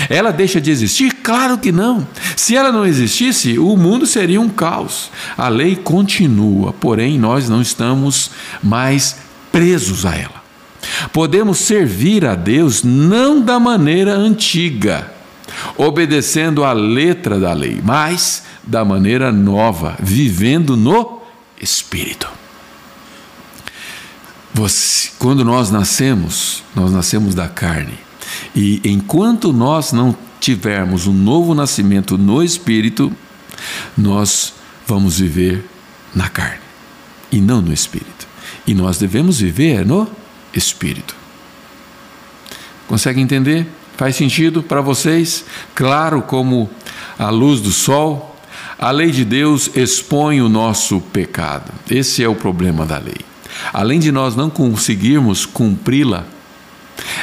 Ela 0.08 0.30
deixa 0.30 0.60
de 0.60 0.70
existir? 0.70 1.12
Claro 1.22 1.58
que 1.58 1.72
não. 1.72 2.06
Se 2.36 2.56
ela 2.56 2.72
não 2.72 2.86
existisse, 2.86 3.58
o 3.58 3.76
mundo 3.76 4.06
seria 4.06 4.40
um 4.40 4.48
caos. 4.48 5.10
A 5.36 5.48
lei 5.48 5.76
continua, 5.76 6.72
porém 6.72 7.18
nós 7.18 7.48
não 7.48 7.62
estamos 7.62 8.30
mais 8.62 9.16
presos 9.50 10.06
a 10.06 10.14
ela. 10.14 10.38
Podemos 11.12 11.58
servir 11.58 12.24
a 12.24 12.34
Deus 12.34 12.82
não 12.82 13.40
da 13.40 13.58
maneira 13.58 14.14
antiga 14.14 15.18
obedecendo 15.76 16.64
à 16.64 16.72
letra 16.72 17.38
da 17.38 17.52
lei, 17.52 17.80
mas 17.82 18.44
da 18.62 18.84
maneira 18.84 19.32
nova, 19.32 19.96
vivendo 20.00 20.76
no 20.76 21.22
Espírito. 21.60 22.28
Você, 24.52 25.10
quando 25.18 25.44
nós 25.44 25.70
nascemos, 25.70 26.62
nós 26.74 26.90
nascemos 26.92 27.34
da 27.34 27.48
carne. 27.48 27.98
E 28.54 28.80
enquanto 28.84 29.52
nós 29.52 29.92
não 29.92 30.16
tivermos 30.40 31.06
um 31.06 31.12
novo 31.12 31.54
nascimento 31.54 32.16
no 32.16 32.42
Espírito, 32.42 33.12
nós 33.96 34.54
vamos 34.86 35.18
viver 35.18 35.64
na 36.14 36.28
carne 36.28 36.60
e 37.30 37.40
não 37.40 37.60
no 37.60 37.72
Espírito. 37.72 38.26
E 38.66 38.74
nós 38.74 38.98
devemos 38.98 39.40
viver 39.40 39.84
no 39.84 40.08
Espírito. 40.54 41.14
Consegue 42.86 43.20
entender? 43.20 43.66
Faz 43.96 44.16
sentido 44.16 44.62
para 44.62 44.80
vocês? 44.80 45.44
Claro 45.74 46.22
como 46.22 46.70
a 47.18 47.30
luz 47.30 47.60
do 47.60 47.70
sol. 47.70 48.36
A 48.78 48.90
lei 48.90 49.10
de 49.10 49.24
Deus 49.24 49.70
expõe 49.74 50.40
o 50.40 50.48
nosso 50.48 51.00
pecado. 51.00 51.72
Esse 51.90 52.22
é 52.22 52.28
o 52.28 52.34
problema 52.34 52.86
da 52.86 52.98
lei. 52.98 53.18
Além 53.72 53.98
de 53.98 54.12
nós 54.12 54.36
não 54.36 54.48
conseguirmos 54.48 55.44
cumpri-la, 55.44 56.24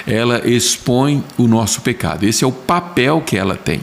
ela 0.06 0.48
expõe 0.48 1.24
o 1.38 1.48
nosso 1.48 1.82
pecado. 1.82 2.24
Esse 2.26 2.44
é 2.44 2.48
o 2.48 2.52
papel 2.52 3.22
que 3.22 3.38
ela 3.38 3.56
tem. 3.56 3.82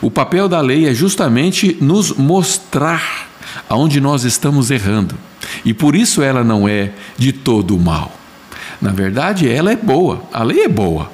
O 0.00 0.10
papel 0.10 0.48
da 0.48 0.60
lei 0.60 0.86
é 0.86 0.94
justamente 0.94 1.76
nos 1.80 2.12
mostrar 2.12 3.28
aonde 3.68 4.00
nós 4.00 4.24
estamos 4.24 4.70
errando. 4.70 5.16
E 5.64 5.72
por 5.72 5.94
isso 5.94 6.22
ela 6.22 6.44
não 6.44 6.68
é 6.68 6.92
de 7.16 7.32
todo 7.32 7.78
mal. 7.78 8.12
Na 8.80 8.90
verdade, 8.90 9.48
ela 9.48 9.72
é 9.72 9.76
boa. 9.76 10.22
A 10.32 10.42
lei 10.42 10.64
é 10.64 10.68
boa. 10.68 11.10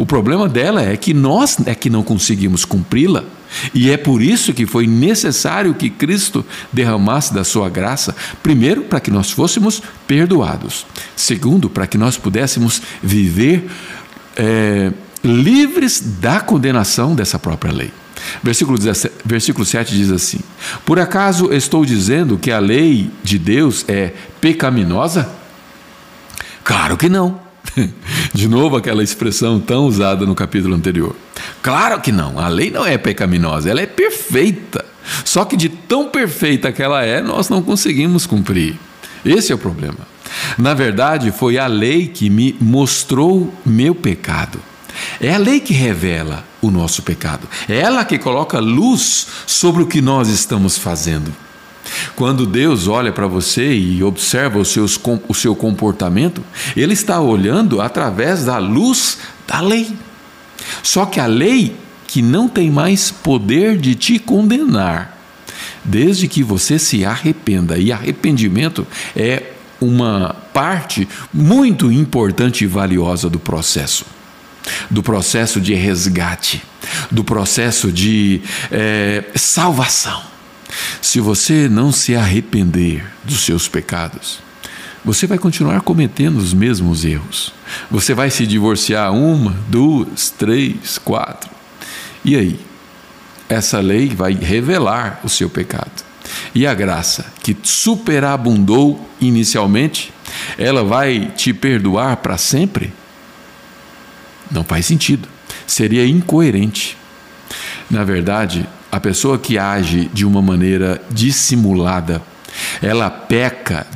O 0.00 0.06
problema 0.06 0.48
dela 0.48 0.82
é 0.82 0.96
que 0.96 1.12
nós 1.12 1.58
é 1.66 1.74
que 1.74 1.90
não 1.90 2.02
conseguimos 2.02 2.64
cumpri-la. 2.64 3.22
E 3.74 3.90
é 3.90 3.98
por 3.98 4.22
isso 4.22 4.54
que 4.54 4.64
foi 4.64 4.86
necessário 4.86 5.74
que 5.74 5.90
Cristo 5.90 6.42
derramasse 6.72 7.34
da 7.34 7.44
sua 7.44 7.68
graça, 7.68 8.16
primeiro, 8.42 8.84
para 8.84 8.98
que 8.98 9.10
nós 9.10 9.30
fôssemos 9.30 9.82
perdoados, 10.06 10.86
segundo, 11.14 11.68
para 11.68 11.86
que 11.86 11.98
nós 11.98 12.16
pudéssemos 12.16 12.80
viver 13.02 13.70
é, 14.38 14.90
livres 15.22 16.00
da 16.18 16.40
condenação 16.40 17.14
dessa 17.14 17.38
própria 17.38 17.70
lei. 17.70 17.92
Versículo, 18.42 18.78
17, 18.78 19.16
versículo 19.22 19.66
7 19.66 19.94
diz 19.94 20.10
assim: 20.10 20.40
Por 20.86 20.98
acaso 20.98 21.52
estou 21.52 21.84
dizendo 21.84 22.38
que 22.38 22.50
a 22.50 22.58
lei 22.58 23.10
de 23.22 23.38
Deus 23.38 23.84
é 23.86 24.14
pecaminosa? 24.40 25.28
Claro 26.64 26.96
que 26.96 27.10
não. 27.10 27.49
De 28.34 28.48
novo, 28.48 28.76
aquela 28.76 29.02
expressão 29.02 29.60
tão 29.60 29.86
usada 29.86 30.26
no 30.26 30.34
capítulo 30.34 30.74
anterior. 30.74 31.14
Claro 31.62 32.00
que 32.00 32.12
não, 32.12 32.38
a 32.38 32.48
lei 32.48 32.70
não 32.70 32.86
é 32.86 32.96
pecaminosa, 32.98 33.70
ela 33.70 33.80
é 33.80 33.86
perfeita. 33.86 34.84
Só 35.24 35.44
que 35.44 35.56
de 35.56 35.68
tão 35.68 36.08
perfeita 36.08 36.72
que 36.72 36.82
ela 36.82 37.04
é, 37.04 37.20
nós 37.20 37.48
não 37.48 37.62
conseguimos 37.62 38.26
cumprir. 38.26 38.76
Esse 39.24 39.52
é 39.52 39.54
o 39.54 39.58
problema. 39.58 39.98
Na 40.56 40.74
verdade, 40.74 41.32
foi 41.32 41.58
a 41.58 41.66
lei 41.66 42.06
que 42.06 42.30
me 42.30 42.56
mostrou 42.60 43.52
meu 43.64 43.94
pecado. 43.94 44.60
É 45.20 45.34
a 45.34 45.38
lei 45.38 45.60
que 45.60 45.72
revela 45.72 46.44
o 46.60 46.70
nosso 46.70 47.02
pecado. 47.02 47.48
É 47.68 47.78
ela 47.78 48.04
que 48.04 48.18
coloca 48.18 48.58
luz 48.58 49.26
sobre 49.46 49.82
o 49.82 49.86
que 49.86 50.00
nós 50.00 50.28
estamos 50.28 50.78
fazendo. 50.78 51.32
Quando 52.14 52.46
Deus 52.46 52.88
olha 52.88 53.12
para 53.12 53.26
você 53.26 53.72
e 53.74 54.02
observa 54.02 54.58
os 54.58 54.68
seus, 54.68 54.98
o 55.28 55.34
seu 55.34 55.54
comportamento, 55.54 56.42
Ele 56.76 56.92
está 56.92 57.20
olhando 57.20 57.80
através 57.80 58.44
da 58.44 58.58
luz 58.58 59.18
da 59.46 59.60
lei. 59.60 59.92
Só 60.82 61.06
que 61.06 61.20
a 61.20 61.26
lei 61.26 61.76
que 62.06 62.22
não 62.22 62.48
tem 62.48 62.70
mais 62.70 63.10
poder 63.10 63.78
de 63.78 63.94
te 63.94 64.18
condenar, 64.18 65.16
desde 65.84 66.26
que 66.26 66.42
você 66.42 66.78
se 66.78 67.04
arrependa. 67.04 67.78
E 67.78 67.92
arrependimento 67.92 68.86
é 69.14 69.52
uma 69.80 70.34
parte 70.52 71.08
muito 71.32 71.90
importante 71.90 72.64
e 72.64 72.66
valiosa 72.66 73.30
do 73.30 73.38
processo 73.38 74.04
do 74.90 75.02
processo 75.02 75.60
de 75.60 75.74
resgate, 75.74 76.62
do 77.10 77.24
processo 77.24 77.90
de 77.90 78.42
é, 78.70 79.24
salvação. 79.34 80.22
Se 81.00 81.20
você 81.20 81.68
não 81.68 81.92
se 81.92 82.14
arrepender 82.14 83.04
dos 83.24 83.40
seus 83.40 83.68
pecados, 83.68 84.40
você 85.04 85.26
vai 85.26 85.38
continuar 85.38 85.80
cometendo 85.80 86.36
os 86.36 86.52
mesmos 86.52 87.04
erros. 87.04 87.52
Você 87.90 88.12
vai 88.12 88.30
se 88.30 88.46
divorciar 88.46 89.12
uma, 89.12 89.56
duas, 89.68 90.30
três, 90.30 90.98
quatro. 90.98 91.50
E 92.24 92.36
aí? 92.36 92.60
Essa 93.48 93.80
lei 93.80 94.08
vai 94.08 94.34
revelar 94.34 95.20
o 95.24 95.28
seu 95.28 95.50
pecado. 95.50 96.04
E 96.54 96.66
a 96.66 96.74
graça, 96.74 97.26
que 97.42 97.56
superabundou 97.62 99.08
inicialmente, 99.20 100.12
ela 100.56 100.84
vai 100.84 101.32
te 101.36 101.52
perdoar 101.52 102.18
para 102.18 102.38
sempre? 102.38 102.92
Não 104.50 104.62
faz 104.62 104.86
sentido. 104.86 105.28
Seria 105.66 106.06
incoerente. 106.06 106.96
Na 107.90 108.04
verdade, 108.04 108.68
a 108.90 108.98
pessoa 108.98 109.38
que 109.38 109.58
age 109.58 110.10
de 110.12 110.24
uma 110.24 110.42
maneira 110.42 111.00
dissimulada, 111.10 112.20
ela 112.82 113.08
peca 113.08 113.86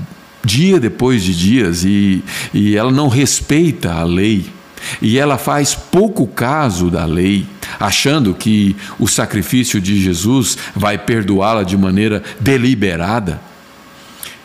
dia 0.44 0.78
depois 0.78 1.22
de 1.24 1.34
dias 1.34 1.84
e, 1.84 2.22
e 2.52 2.76
ela 2.76 2.92
não 2.92 3.08
respeita 3.08 3.92
a 3.92 4.04
lei. 4.04 4.52
E 5.00 5.18
ela 5.18 5.38
faz 5.38 5.74
pouco 5.74 6.26
caso 6.26 6.90
da 6.90 7.06
lei, 7.06 7.46
achando 7.80 8.34
que 8.34 8.76
o 8.98 9.08
sacrifício 9.08 9.80
de 9.80 10.00
Jesus 10.00 10.58
vai 10.76 10.98
perdoá-la 10.98 11.62
de 11.62 11.76
maneira 11.76 12.22
deliberada, 12.38 13.40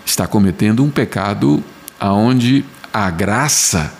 está 0.06 0.26
cometendo 0.26 0.84
um 0.84 0.90
pecado 0.90 1.62
aonde 2.00 2.64
a 2.94 3.10
graça 3.10 3.99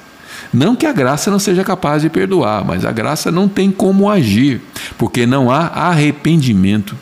não 0.52 0.76
que 0.76 0.86
a 0.86 0.92
graça 0.92 1.30
não 1.30 1.40
seja 1.40 1.64
capaz 1.64 2.02
de 2.02 2.10
perdoar, 2.10 2.66
mas 2.66 2.84
a 2.84 2.92
graça 2.92 3.32
não 3.32 3.48
tem 3.48 3.72
como 3.72 4.10
agir, 4.10 4.62
porque 4.98 5.26
não 5.26 5.52
há 5.52 5.68
arrependimento, 5.68 6.96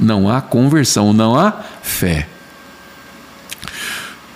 não 0.00 0.28
há 0.28 0.40
conversão, 0.40 1.12
não 1.12 1.36
há 1.36 1.52
fé. 1.82 2.28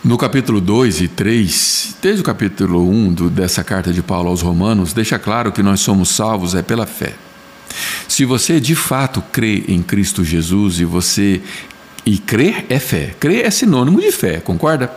No 0.04 0.18
capítulo 0.18 0.60
2 0.60 1.00
e 1.00 1.08
3, 1.08 1.96
desde 2.02 2.20
o 2.20 2.24
capítulo 2.24 2.90
1 2.90 3.12
do, 3.12 3.30
dessa 3.30 3.62
carta 3.62 3.92
de 3.92 4.02
Paulo 4.02 4.28
aos 4.28 4.42
Romanos, 4.42 4.92
deixa 4.92 5.18
claro 5.18 5.52
que 5.52 5.62
nós 5.62 5.80
somos 5.80 6.08
salvos 6.08 6.54
é 6.54 6.62
pela 6.62 6.86
fé. 6.86 7.14
Se 8.08 8.24
você 8.24 8.60
de 8.60 8.74
fato 8.74 9.22
crê 9.32 9.64
em 9.68 9.80
Cristo 9.80 10.24
Jesus 10.24 10.80
e 10.80 10.84
você. 10.84 11.40
E 12.04 12.18
crer 12.18 12.66
é 12.68 12.80
fé. 12.80 13.14
Crer 13.20 13.46
é 13.46 13.50
sinônimo 13.50 14.00
de 14.00 14.10
fé, 14.10 14.40
concorda? 14.40 14.92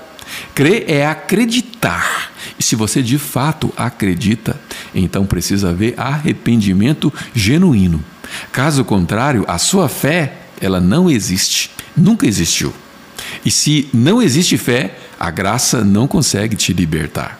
Crer 0.55 0.85
é 0.87 1.05
acreditar. 1.05 2.31
E 2.57 2.63
se 2.63 2.75
você 2.75 3.01
de 3.01 3.17
fato 3.17 3.73
acredita, 3.75 4.59
então 4.93 5.25
precisa 5.25 5.69
haver 5.69 5.93
arrependimento 5.97 7.13
genuíno. 7.33 8.03
Caso 8.51 8.83
contrário, 8.85 9.43
a 9.47 9.57
sua 9.57 9.89
fé, 9.89 10.37
ela 10.61 10.79
não 10.79 11.09
existe, 11.09 11.69
nunca 11.95 12.25
existiu. 12.25 12.73
E 13.43 13.51
se 13.51 13.89
não 13.93 14.21
existe 14.21 14.57
fé, 14.57 14.97
a 15.19 15.29
graça 15.29 15.83
não 15.83 16.07
consegue 16.07 16.55
te 16.55 16.73
libertar. 16.73 17.39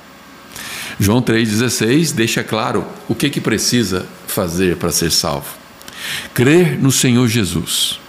João 0.99 1.21
3,16 1.21 2.13
deixa 2.13 2.43
claro 2.43 2.85
o 3.07 3.15
que, 3.15 3.29
que 3.29 3.41
precisa 3.41 4.05
fazer 4.27 4.77
para 4.77 4.91
ser 4.91 5.11
salvo: 5.11 5.47
crer 6.33 6.79
no 6.79 6.91
Senhor 6.91 7.27
Jesus. 7.27 7.99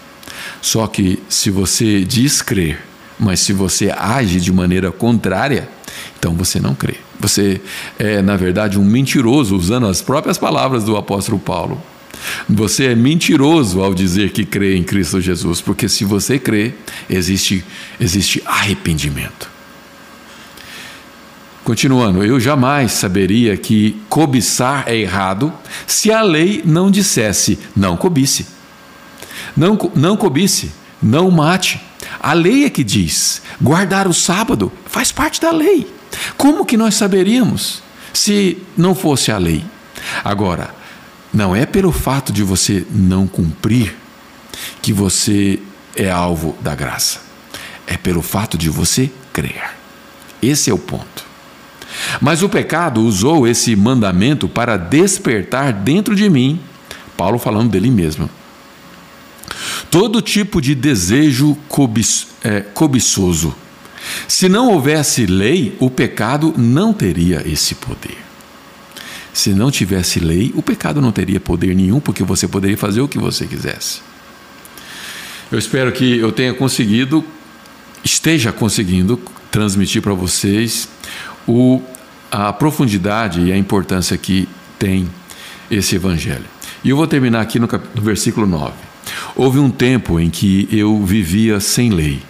Só 0.61 0.87
que 0.87 1.23
se 1.29 1.51
você 1.51 2.05
diz 2.05 2.43
crer, 2.43 2.81
mas 3.19 3.41
se 3.41 3.53
você 3.53 3.91
age 3.91 4.41
de 4.41 4.53
maneira 4.53 4.93
contrária, 4.93 5.69
então 6.19 6.35
você 6.35 6.61
não 6.61 6.75
crê. 6.75 6.97
Você 7.19 7.61
é, 7.99 8.21
na 8.23 8.37
verdade, 8.37 8.79
um 8.79 8.85
mentiroso, 8.85 9.57
usando 9.57 9.87
as 9.87 10.01
próprias 10.03 10.39
palavras 10.39 10.85
do 10.85 10.97
apóstolo 10.97 11.39
Paulo. 11.39 11.81
Você 12.49 12.87
é 12.87 12.95
mentiroso 12.95 13.83
ao 13.83 13.95
dizer 13.95 14.31
que 14.31 14.45
crê 14.45 14.77
em 14.77 14.83
Cristo 14.83 15.21
Jesus, 15.21 15.61
porque 15.61 15.89
se 15.89 16.05
você 16.05 16.39
crê, 16.39 16.75
existe, 17.09 17.65
existe 18.01 18.43
arrependimento. 18.45 19.51
Continuando, 21.67 22.25
eu 22.25 22.39
jamais 22.39 22.93
saberia 22.93 23.57
que 23.57 24.01
cobiçar 24.09 24.85
é 24.87 24.97
errado 24.97 25.53
se 25.85 26.13
a 26.13 26.23
lei 26.23 26.63
não 26.65 26.91
dissesse 26.91 27.59
não 27.75 27.97
cobice. 27.97 28.47
Não, 29.57 29.77
não 29.95 30.17
cobice, 30.17 30.71
não 31.03 31.29
mate. 31.31 31.81
A 32.21 32.33
lei 32.33 32.65
é 32.65 32.71
que 32.71 32.85
diz: 32.85 33.43
guardar 33.61 34.07
o 34.07 34.15
sábado 34.15 34.73
faz 34.87 35.13
parte 35.13 35.41
da 35.41 35.51
lei. 35.51 35.87
Como 36.37 36.65
que 36.65 36.77
nós 36.77 36.95
saberíamos 36.95 37.83
se 38.13 38.59
não 38.77 38.95
fosse 38.95 39.31
a 39.31 39.39
lei? 39.39 39.65
Agora, 40.25 40.75
não 41.33 41.55
é 41.55 41.67
pelo 41.67 41.93
fato 41.93 42.33
de 42.33 42.43
você 42.43 42.87
não 42.91 43.27
cumprir 43.27 43.95
que 44.81 44.93
você 44.93 45.61
é 45.95 46.11
alvo 46.11 46.57
da 46.61 46.75
graça. 46.75 47.21
É 47.87 47.97
pelo 47.97 48.23
fato 48.23 48.57
de 48.57 48.69
você 48.69 49.11
crer. 49.33 49.71
Esse 50.43 50.71
é 50.71 50.75
o 50.75 50.79
ponto. 50.79 51.25
Mas 52.21 52.43
o 52.43 52.49
pecado 52.49 53.01
usou 53.01 53.47
esse 53.47 53.75
mandamento 53.77 54.49
para 54.49 54.77
despertar 54.77 55.73
dentro 55.73 56.15
de 56.15 56.29
mim, 56.29 56.61
Paulo 57.17 57.39
falando 57.39 57.71
dele 57.71 57.91
mesmo, 57.91 58.29
todo 59.91 60.23
tipo 60.23 60.61
de 60.61 60.75
desejo 60.75 61.57
é, 62.43 62.61
cobiçoso. 62.61 63.55
Se 64.29 64.49
não 64.49 64.71
houvesse 64.71 65.27
lei, 65.27 65.77
o 65.81 65.91
pecado 65.91 66.55
não 66.57 66.93
teria 66.93 67.43
esse 67.47 67.75
poder. 67.75 68.19
Se 69.33 69.51
não 69.51 69.71
tivesse 69.71 70.19
lei, 70.19 70.53
o 70.55 70.63
pecado 70.63 71.01
não 71.01 71.13
teria 71.13 71.39
poder 71.39 71.75
nenhum, 71.75 72.01
porque 72.01 72.23
você 72.23 72.49
poderia 72.49 72.77
fazer 72.77 73.01
o 73.01 73.09
que 73.09 73.19
você 73.19 73.47
quisesse. 73.47 74.01
Eu 75.53 75.59
espero 75.59 75.93
que 75.93 76.19
eu 76.19 76.33
tenha 76.33 76.55
conseguido, 76.55 77.25
esteja 78.03 78.53
conseguindo 78.53 79.21
transmitir 79.51 80.03
para 80.03 80.15
vocês 80.15 80.89
o, 81.47 81.83
a 82.31 82.53
profundidade 82.53 83.43
e 83.43 83.53
a 83.53 83.57
importância 83.57 84.17
que 84.17 84.49
tem 84.79 85.09
esse 85.71 85.97
evangelho. 85.97 86.47
E 86.83 86.91
eu 86.91 86.97
vou 86.97 87.07
terminar 87.07 87.41
aqui 87.41 87.59
no, 87.59 87.69
no 87.95 88.03
versículo 88.03 88.47
9. 88.47 88.73
Houve 89.35 89.59
um 89.59 89.71
tempo 89.71 90.19
em 90.19 90.31
que 90.31 90.69
eu 90.71 91.05
vivia 91.05 91.61
sem 91.61 91.91
lei, 91.91 92.21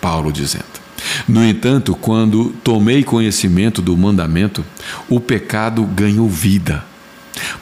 Paulo 0.00 0.32
dizendo. 0.32 0.78
No 1.26 1.44
entanto, 1.44 1.94
quando 1.94 2.54
tomei 2.62 3.04
conhecimento 3.04 3.80
do 3.80 3.96
mandamento, 3.96 4.64
o 5.08 5.20
pecado 5.20 5.84
ganhou 5.84 6.28
vida. 6.28 6.84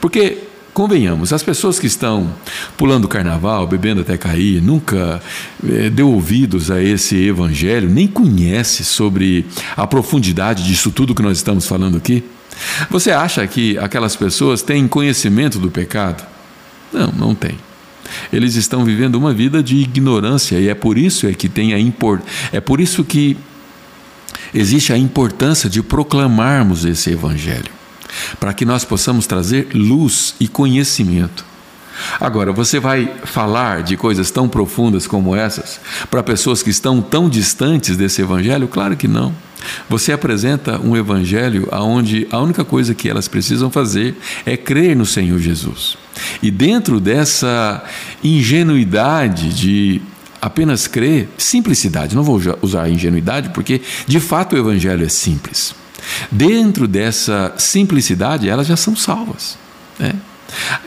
Porque, 0.00 0.38
convenhamos, 0.72 1.32
as 1.32 1.42
pessoas 1.42 1.78
que 1.78 1.86
estão 1.86 2.32
pulando 2.76 3.08
carnaval, 3.08 3.66
bebendo 3.66 4.00
até 4.00 4.16
cair, 4.16 4.62
nunca 4.62 5.20
eh, 5.68 5.90
deu 5.90 6.10
ouvidos 6.10 6.70
a 6.70 6.82
esse 6.82 7.16
evangelho, 7.16 7.88
nem 7.88 8.06
conhece 8.06 8.84
sobre 8.84 9.46
a 9.76 9.86
profundidade 9.86 10.64
disso 10.64 10.90
tudo 10.90 11.14
que 11.14 11.22
nós 11.22 11.38
estamos 11.38 11.66
falando 11.66 11.96
aqui. 11.96 12.24
Você 12.90 13.10
acha 13.10 13.46
que 13.46 13.76
aquelas 13.78 14.16
pessoas 14.16 14.62
têm 14.62 14.88
conhecimento 14.88 15.58
do 15.58 15.70
pecado? 15.70 16.24
Não, 16.92 17.12
não 17.12 17.34
tem. 17.34 17.56
Eles 18.32 18.54
estão 18.54 18.84
vivendo 18.84 19.16
uma 19.16 19.32
vida 19.32 19.62
de 19.62 19.76
ignorância 19.76 20.58
e 20.58 20.68
é 20.68 20.74
por 20.74 20.98
isso 20.98 21.26
é 21.26 21.32
que 21.32 21.48
tem 21.48 21.72
a 21.72 21.78
import... 21.78 22.22
é 22.52 22.60
por 22.60 22.80
isso 22.80 23.04
que 23.04 23.36
existe 24.54 24.92
a 24.92 24.98
importância 24.98 25.68
de 25.68 25.82
proclamarmos 25.82 26.84
esse 26.84 27.10
evangelho. 27.10 27.70
para 28.40 28.54
que 28.54 28.64
nós 28.64 28.84
possamos 28.84 29.26
trazer 29.26 29.68
luz 29.74 30.34
e 30.40 30.48
conhecimento. 30.48 31.44
Agora, 32.20 32.52
você 32.52 32.78
vai 32.78 33.10
falar 33.24 33.82
de 33.82 33.96
coisas 33.96 34.30
tão 34.30 34.48
profundas 34.48 35.06
como 35.06 35.34
essas 35.34 35.80
para 36.10 36.22
pessoas 36.22 36.62
que 36.62 36.70
estão 36.70 37.00
tão 37.00 37.28
distantes 37.28 37.96
desse 37.96 38.22
evangelho? 38.22 38.68
Claro 38.68 38.96
que 38.96 39.08
não. 39.08 39.34
Você 39.88 40.12
apresenta 40.12 40.80
um 40.80 40.96
evangelho 40.96 41.68
onde 41.72 42.26
a 42.30 42.38
única 42.38 42.64
coisa 42.64 42.94
que 42.94 43.08
elas 43.08 43.28
precisam 43.28 43.70
fazer 43.70 44.16
é 44.44 44.56
crer 44.56 44.96
no 44.96 45.06
Senhor 45.06 45.38
Jesus. 45.38 45.96
E 46.42 46.50
dentro 46.50 47.00
dessa 47.00 47.82
ingenuidade 48.22 49.52
de 49.52 50.00
apenas 50.40 50.86
crer, 50.86 51.28
simplicidade, 51.36 52.14
não 52.14 52.22
vou 52.22 52.40
usar 52.62 52.88
ingenuidade 52.88 53.50
porque 53.50 53.80
de 54.06 54.20
fato 54.20 54.54
o 54.54 54.58
evangelho 54.58 55.04
é 55.04 55.08
simples. 55.08 55.74
Dentro 56.30 56.86
dessa 56.86 57.52
simplicidade, 57.56 58.48
elas 58.48 58.66
já 58.66 58.76
são 58.76 58.94
salvas. 58.94 59.58
Né? 59.98 60.14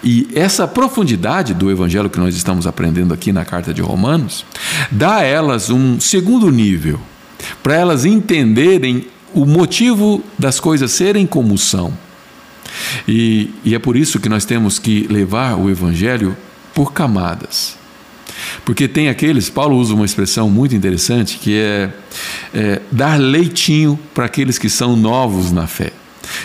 E 0.04 0.30
essa 0.34 0.68
profundidade 0.68 1.54
do 1.54 1.70
evangelho 1.70 2.10
que 2.10 2.20
nós 2.20 2.36
estamos 2.36 2.66
aprendendo 2.66 3.14
aqui 3.14 3.32
na 3.32 3.46
carta 3.46 3.74
de 3.74 3.82
Romanos 3.82 4.46
dá 4.92 5.18
a 5.18 5.24
elas 5.24 5.70
um 5.70 6.00
segundo 6.00 6.50
nível, 6.52 7.00
para 7.62 7.76
elas 7.76 8.06
entenderem 8.06 9.08
o 9.34 9.46
motivo 9.46 10.24
das 10.38 10.60
coisas 10.60 10.92
serem 10.92 11.26
como 11.26 11.58
são. 11.58 11.94
E, 13.08 13.52
e 13.64 13.76
é 13.76 13.80
por 13.80 13.96
isso 13.96 14.20
que 14.20 14.30
nós 14.30 14.46
temos 14.46 14.80
que 14.80 15.08
levar 15.08 15.56
o 15.56 15.70
evangelho 15.70 16.36
por 16.74 16.94
camadas. 16.94 17.78
Porque 18.64 18.88
tem 18.88 19.10
aqueles, 19.10 19.50
Paulo 19.50 19.76
usa 19.78 19.94
uma 19.94 20.06
expressão 20.06 20.50
muito 20.50 20.76
interessante 20.76 21.38
que 21.38 21.58
é, 21.58 21.90
é 22.54 22.82
dar 22.92 23.20
leitinho 23.20 24.00
para 24.14 24.26
aqueles 24.26 24.58
que 24.58 24.70
são 24.70 24.96
novos 24.96 25.52
na 25.52 25.68
fé. 25.68 25.92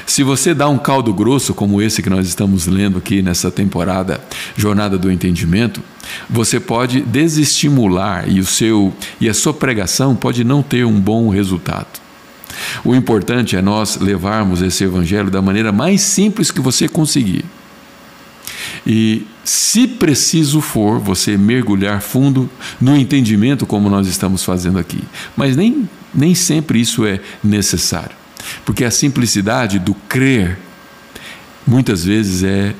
Se 0.07 0.23
você 0.23 0.53
dá 0.55 0.69
um 0.69 0.79
caldo 0.79 1.13
grosso 1.13 1.55
como 1.55 1.81
esse 1.81 2.03
que 2.03 2.11
nós 2.11 2.27
estamos 2.27 2.67
lendo 2.67 2.99
aqui 2.99 3.23
nessa 3.23 3.51
temporada 3.51 4.21
Jornada 4.57 4.99
do 4.99 5.11
Entendimento, 5.11 5.83
você 6.29 6.61
pode 6.61 7.01
desestimular 7.01 8.29
e 8.29 8.39
o 8.39 8.45
seu 8.45 8.93
e 9.21 9.29
a 9.29 9.35
sua 9.35 9.55
pregação 9.55 10.15
pode 10.15 10.45
não 10.45 10.63
ter 10.63 10.85
um 10.85 11.01
bom 11.01 11.29
resultado. 11.31 12.05
O 12.85 12.95
importante 12.95 13.57
é 13.57 13.63
nós 13.63 13.97
levarmos 13.97 14.63
esse 14.63 14.85
evangelho 14.85 15.31
da 15.31 15.43
maneira 15.43 15.73
mais 15.73 16.03
simples 16.03 16.51
que 16.51 16.61
você 16.61 16.89
conseguir. 16.89 17.45
E, 18.87 19.27
se 19.43 19.87
preciso 19.87 20.61
for, 20.61 20.99
você 20.99 21.37
mergulhar 21.37 22.01
fundo 22.01 22.49
no 22.81 22.97
entendimento, 22.97 23.67
como 23.67 23.89
nós 23.89 24.07
estamos 24.07 24.45
fazendo 24.45 24.79
aqui. 24.79 25.03
Mas 25.37 25.57
nem, 25.57 25.89
nem 26.15 26.35
sempre 26.35 26.81
isso 26.81 27.05
é 27.05 27.21
necessário. 27.43 28.24
Porque 28.65 28.85
a 28.85 28.91
simplicidade 28.91 29.79
do 29.79 29.95
crer 29.95 30.59
muitas 31.67 32.05
vezes 32.05 32.43
é 32.43 32.75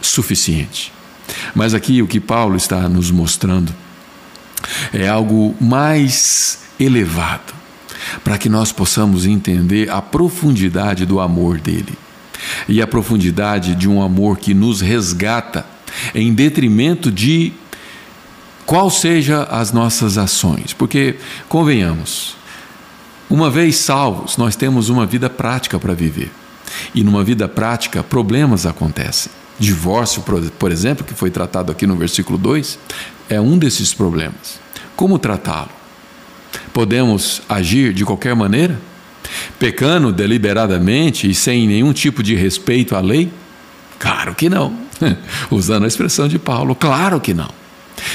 suficiente. 0.00 0.92
Mas 1.54 1.74
aqui 1.74 2.02
o 2.02 2.06
que 2.06 2.20
Paulo 2.20 2.56
está 2.56 2.88
nos 2.88 3.10
mostrando 3.10 3.74
é 4.92 5.08
algo 5.08 5.54
mais 5.60 6.60
elevado, 6.78 7.52
para 8.24 8.38
que 8.38 8.48
nós 8.48 8.72
possamos 8.72 9.26
entender 9.26 9.90
a 9.90 10.00
profundidade 10.00 11.04
do 11.04 11.20
amor 11.20 11.58
dele 11.58 11.96
e 12.68 12.80
a 12.80 12.86
profundidade 12.86 13.74
de 13.74 13.88
um 13.88 14.00
amor 14.02 14.38
que 14.38 14.54
nos 14.54 14.80
resgata 14.80 15.66
em 16.14 16.32
detrimento 16.32 17.10
de 17.10 17.52
qual 18.64 18.90
seja 18.90 19.44
as 19.44 19.72
nossas 19.72 20.18
ações. 20.18 20.72
Porque 20.72 21.16
convenhamos, 21.48 22.36
uma 23.30 23.50
vez 23.50 23.76
salvos, 23.76 24.36
nós 24.38 24.56
temos 24.56 24.88
uma 24.88 25.04
vida 25.04 25.28
prática 25.28 25.78
para 25.78 25.92
viver. 25.92 26.30
E 26.94 27.04
numa 27.04 27.22
vida 27.22 27.46
prática, 27.46 28.02
problemas 28.02 28.64
acontecem. 28.64 29.30
Divórcio, 29.58 30.22
por 30.58 30.72
exemplo, 30.72 31.04
que 31.04 31.14
foi 31.14 31.30
tratado 31.30 31.70
aqui 31.70 31.86
no 31.86 31.96
versículo 31.96 32.38
2, 32.38 32.78
é 33.28 33.40
um 33.40 33.58
desses 33.58 33.92
problemas. 33.92 34.60
Como 34.96 35.18
tratá-lo? 35.18 35.70
Podemos 36.72 37.42
agir 37.48 37.92
de 37.92 38.04
qualquer 38.04 38.34
maneira? 38.34 38.80
Pecando 39.58 40.12
deliberadamente 40.12 41.28
e 41.28 41.34
sem 41.34 41.66
nenhum 41.66 41.92
tipo 41.92 42.22
de 42.22 42.34
respeito 42.34 42.96
à 42.96 43.00
lei? 43.00 43.30
Claro 43.98 44.34
que 44.34 44.48
não. 44.48 44.72
Usando 45.50 45.84
a 45.84 45.88
expressão 45.88 46.28
de 46.28 46.38
Paulo, 46.38 46.74
claro 46.74 47.20
que 47.20 47.34
não. 47.34 47.50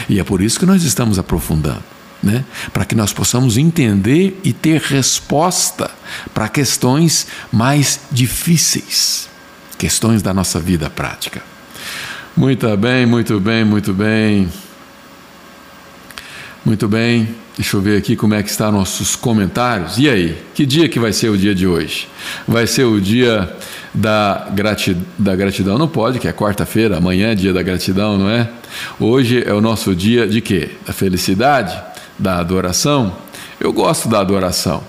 E 0.10 0.20
é 0.20 0.24
por 0.24 0.42
isso 0.42 0.60
que 0.60 0.66
nós 0.66 0.84
estamos 0.84 1.20
aprofundando 1.20 1.93
né? 2.24 2.46
para 2.72 2.86
que 2.86 2.96
nós 2.96 3.12
possamos 3.12 3.58
entender 3.58 4.40
e 4.44 4.54
ter 4.54 4.80
resposta 4.80 5.92
para 6.34 6.48
questões 6.48 7.28
mais 7.52 8.00
difíceis, 8.10 9.30
questões 9.78 10.22
da 10.22 10.34
nossa 10.34 10.60
vida 10.60 10.90
prática. 10.90 11.42
Muito 12.36 12.76
bem, 12.78 13.06
muito 13.06 13.40
bem, 13.40 13.64
muito 13.64 13.94
bem. 13.94 14.50
Muito 16.66 16.88
bem. 16.88 17.36
Deixa 17.56 17.78
eu 17.78 17.82
ver 17.82 17.98
aqui 17.98 18.16
como 18.16 18.34
é 18.34 18.42
que 18.42 18.50
estão 18.50 18.72
nossos 18.72 19.16
comentários. 19.16 20.00
E 20.00 20.10
aí, 20.10 20.42
que 20.56 20.66
dia 20.66 20.90
que 20.90 21.00
vai 21.00 21.14
ser 21.14 21.30
o 21.30 21.38
dia 21.38 21.54
de 21.54 21.68
hoje? 21.68 22.08
Vai 22.48 22.66
ser 22.66 22.86
o 22.86 23.00
dia 23.00 23.56
da, 23.94 24.48
gratidão, 24.52 25.04
da 25.20 25.36
gratidão? 25.36 25.78
Não 25.78 25.88
pode, 25.88 26.18
que 26.18 26.28
é 26.28 26.34
quarta-feira, 26.34 26.98
amanhã 26.98 27.32
é 27.32 27.36
dia 27.36 27.54
da 27.54 27.62
gratidão, 27.62 28.18
não 28.18 28.30
é? 28.30 28.50
Hoje 29.00 29.44
é 29.46 29.54
o 29.54 29.62
nosso 29.62 29.94
dia 29.94 30.26
de 30.26 30.42
quê? 30.42 30.72
Da 30.88 30.94
felicidade? 30.94 31.93
Da 32.18 32.40
adoração, 32.40 33.16
eu 33.60 33.72
gosto 33.72 34.08
da 34.08 34.20
adoração. 34.20 34.84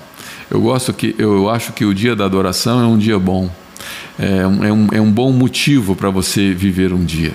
Eu 0.51 0.61
gosto 0.61 0.93
que 0.93 1.15
eu 1.19 1.49
acho 1.49 1.73
que 1.73 1.85
o 1.85 1.95
dia 1.95 2.15
da 2.15 2.25
adoração 2.25 2.81
é 2.81 2.87
um 2.87 2.99
dia 2.99 3.19
bom. 3.19 3.51
É 4.19 4.47
um, 4.47 4.65
é 4.65 4.73
um, 4.73 4.89
é 4.93 5.01
um 5.01 5.11
bom 5.11 5.33
motivo 5.33 5.97
para 5.97 6.11
você 6.11 6.53
viver 6.53 6.93
um 6.93 7.05
dia. 7.05 7.33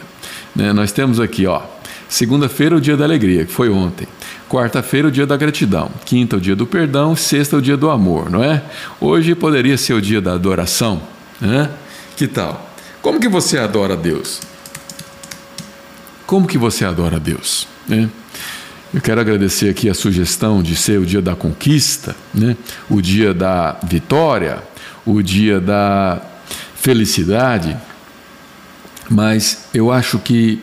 Né? 0.55 0.71
Nós 0.71 0.91
temos 0.91 1.19
aqui, 1.19 1.45
ó, 1.45 1.61
segunda-feira 2.07 2.75
o 2.75 2.81
dia 2.81 2.95
da 2.95 3.03
alegria, 3.03 3.45
que 3.45 3.51
foi 3.51 3.69
ontem. 3.69 4.07
Quarta-feira 4.49 5.07
o 5.07 5.11
dia 5.11 5.25
da 5.25 5.35
gratidão. 5.35 5.91
Quinta 6.05 6.37
o 6.37 6.41
dia 6.41 6.55
do 6.55 6.65
perdão. 6.65 7.15
Sexta 7.15 7.57
o 7.57 7.61
dia 7.61 7.77
do 7.77 7.89
amor, 7.89 8.29
não 8.29 8.43
é? 8.43 8.63
Hoje 8.99 9.35
poderia 9.35 9.77
ser 9.77 9.93
o 9.93 10.01
dia 10.01 10.21
da 10.21 10.33
adoração, 10.33 11.01
né? 11.39 11.69
Que 12.15 12.27
tal? 12.27 12.69
Como 13.01 13.19
que 13.19 13.27
você 13.27 13.57
adora 13.57 13.93
a 13.93 13.97
Deus? 13.97 14.41
Como 16.25 16.47
que 16.47 16.57
você 16.57 16.85
adora 16.85 17.15
a 17.15 17.19
Deus? 17.19 17.67
Né? 17.87 18.09
Eu 18.91 19.01
quero 19.01 19.21
agradecer 19.21 19.69
aqui 19.69 19.87
a 19.87 19.93
sugestão 19.93 20.63
de 20.63 20.75
ser 20.75 20.99
o 20.99 21.05
dia 21.05 21.21
da 21.21 21.35
conquista, 21.35 22.15
né? 22.33 22.57
o 22.89 22.99
dia 22.99 23.35
da 23.35 23.79
vitória, 23.83 24.63
o 25.05 25.21
dia 25.21 25.59
da 25.59 26.19
felicidade, 26.75 27.77
mas 29.07 29.65
eu 29.75 29.91
acho 29.91 30.17
que 30.17 30.59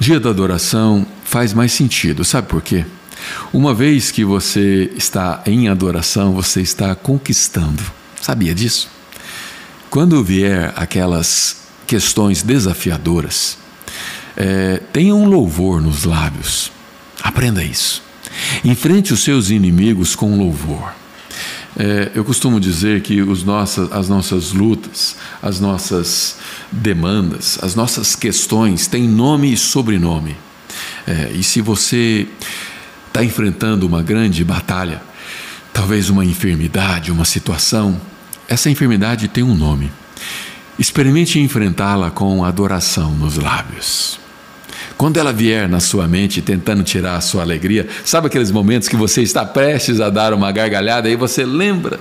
dia 0.00 0.18
da 0.18 0.30
adoração 0.30 1.06
faz 1.22 1.52
mais 1.52 1.70
sentido, 1.72 2.24
sabe 2.24 2.48
por 2.48 2.62
quê? 2.62 2.86
Uma 3.52 3.74
vez 3.74 4.10
que 4.10 4.24
você 4.24 4.90
está 4.96 5.42
em 5.44 5.68
adoração, 5.68 6.32
você 6.32 6.62
está 6.62 6.94
conquistando. 6.94 7.82
Sabia 8.22 8.54
disso? 8.54 8.88
Quando 9.90 10.24
vier 10.24 10.72
aquelas 10.76 11.58
questões 11.86 12.42
desafiadoras, 12.42 13.58
é, 14.34 14.80
tenha 14.94 15.14
um 15.14 15.26
louvor 15.26 15.82
nos 15.82 16.04
lábios 16.04 16.77
Aprenda 17.28 17.62
isso. 17.62 18.02
Enfrente 18.64 19.12
os 19.12 19.22
seus 19.22 19.50
inimigos 19.50 20.16
com 20.16 20.38
louvor. 20.38 20.94
É, 21.78 22.10
eu 22.14 22.24
costumo 22.24 22.58
dizer 22.58 23.02
que 23.02 23.20
os 23.20 23.44
nossas, 23.44 23.92
as 23.92 24.08
nossas 24.08 24.52
lutas, 24.52 25.14
as 25.42 25.60
nossas 25.60 26.38
demandas, 26.72 27.58
as 27.60 27.74
nossas 27.74 28.16
questões 28.16 28.86
têm 28.86 29.06
nome 29.06 29.52
e 29.52 29.58
sobrenome. 29.58 30.38
É, 31.06 31.30
e 31.34 31.42
se 31.42 31.60
você 31.60 32.26
está 33.08 33.22
enfrentando 33.22 33.86
uma 33.86 34.02
grande 34.02 34.42
batalha, 34.42 35.02
talvez 35.70 36.08
uma 36.08 36.24
enfermidade, 36.24 37.12
uma 37.12 37.26
situação, 37.26 38.00
essa 38.48 38.70
enfermidade 38.70 39.28
tem 39.28 39.44
um 39.44 39.54
nome. 39.54 39.92
Experimente 40.78 41.38
enfrentá-la 41.38 42.10
com 42.10 42.42
adoração 42.42 43.14
nos 43.14 43.36
lábios. 43.36 44.18
Quando 44.98 45.16
ela 45.16 45.32
vier 45.32 45.68
na 45.68 45.78
sua 45.78 46.08
mente 46.08 46.42
tentando 46.42 46.82
tirar 46.82 47.14
a 47.14 47.20
sua 47.20 47.42
alegria, 47.42 47.88
sabe 48.04 48.26
aqueles 48.26 48.50
momentos 48.50 48.88
que 48.88 48.96
você 48.96 49.22
está 49.22 49.46
prestes 49.46 50.00
a 50.00 50.10
dar 50.10 50.34
uma 50.34 50.50
gargalhada 50.50 51.08
e 51.08 51.14
você 51.14 51.46
lembra 51.46 52.00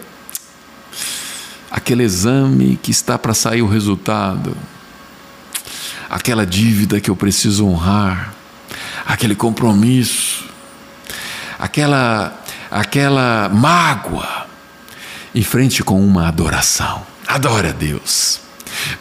aquele 1.70 2.02
exame 2.02 2.76
que 2.82 2.90
está 2.90 3.16
para 3.16 3.36
sair 3.36 3.62
o 3.62 3.68
resultado, 3.68 4.58
aquela 6.10 6.44
dívida 6.44 7.00
que 7.00 7.12
eu 7.12 7.16
preciso 7.16 7.68
honrar, 7.68 8.34
aquele 9.06 9.36
compromisso, 9.36 10.46
aquela 11.60 12.36
aquela 12.72 13.48
mágoa, 13.48 14.48
em 15.36 15.44
frente 15.44 15.84
com 15.84 16.02
uma 16.02 16.28
adoração. 16.28 17.06
Adore 17.28 17.68
a 17.68 17.74
Deus. 17.74 18.40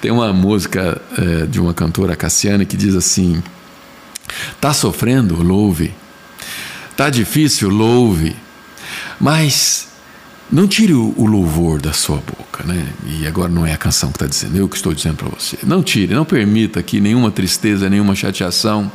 Tem 0.03 0.11
uma 0.11 0.35
música 0.35 1.01
é, 1.17 1.47
de 1.47 1.59
uma 1.59 1.73
cantora 1.73 2.15
Cassiane 2.15 2.67
que 2.67 2.77
diz 2.77 2.95
assim: 2.95 3.43
Está 4.53 4.73
sofrendo? 4.73 5.43
Louve. 5.43 5.95
Está 6.91 7.11
difícil? 7.11 7.69
Louve. 7.69 8.37
Mas 9.21 9.89
não 10.51 10.69
tire 10.69 10.93
o 10.93 11.27
louvor 11.27 11.81
da 11.81 11.93
sua 11.93 12.19
boca, 12.19 12.63
né? 12.65 12.87
E 13.05 13.27
agora 13.27 13.49
não 13.49 13.67
é 13.67 13.73
a 13.73 13.77
canção 13.77 14.11
que 14.11 14.17
está 14.17 14.27
dizendo, 14.27 14.57
eu 14.57 14.69
que 14.69 14.77
estou 14.77 14.95
dizendo 14.95 15.17
para 15.17 15.29
você. 15.29 15.59
Não 15.65 15.83
tire, 15.83 16.15
não 16.15 16.25
permita 16.25 16.83
que 16.83 17.01
nenhuma 17.01 17.31
tristeza, 17.31 17.91
nenhuma 17.91 18.15
chateação 18.15 18.91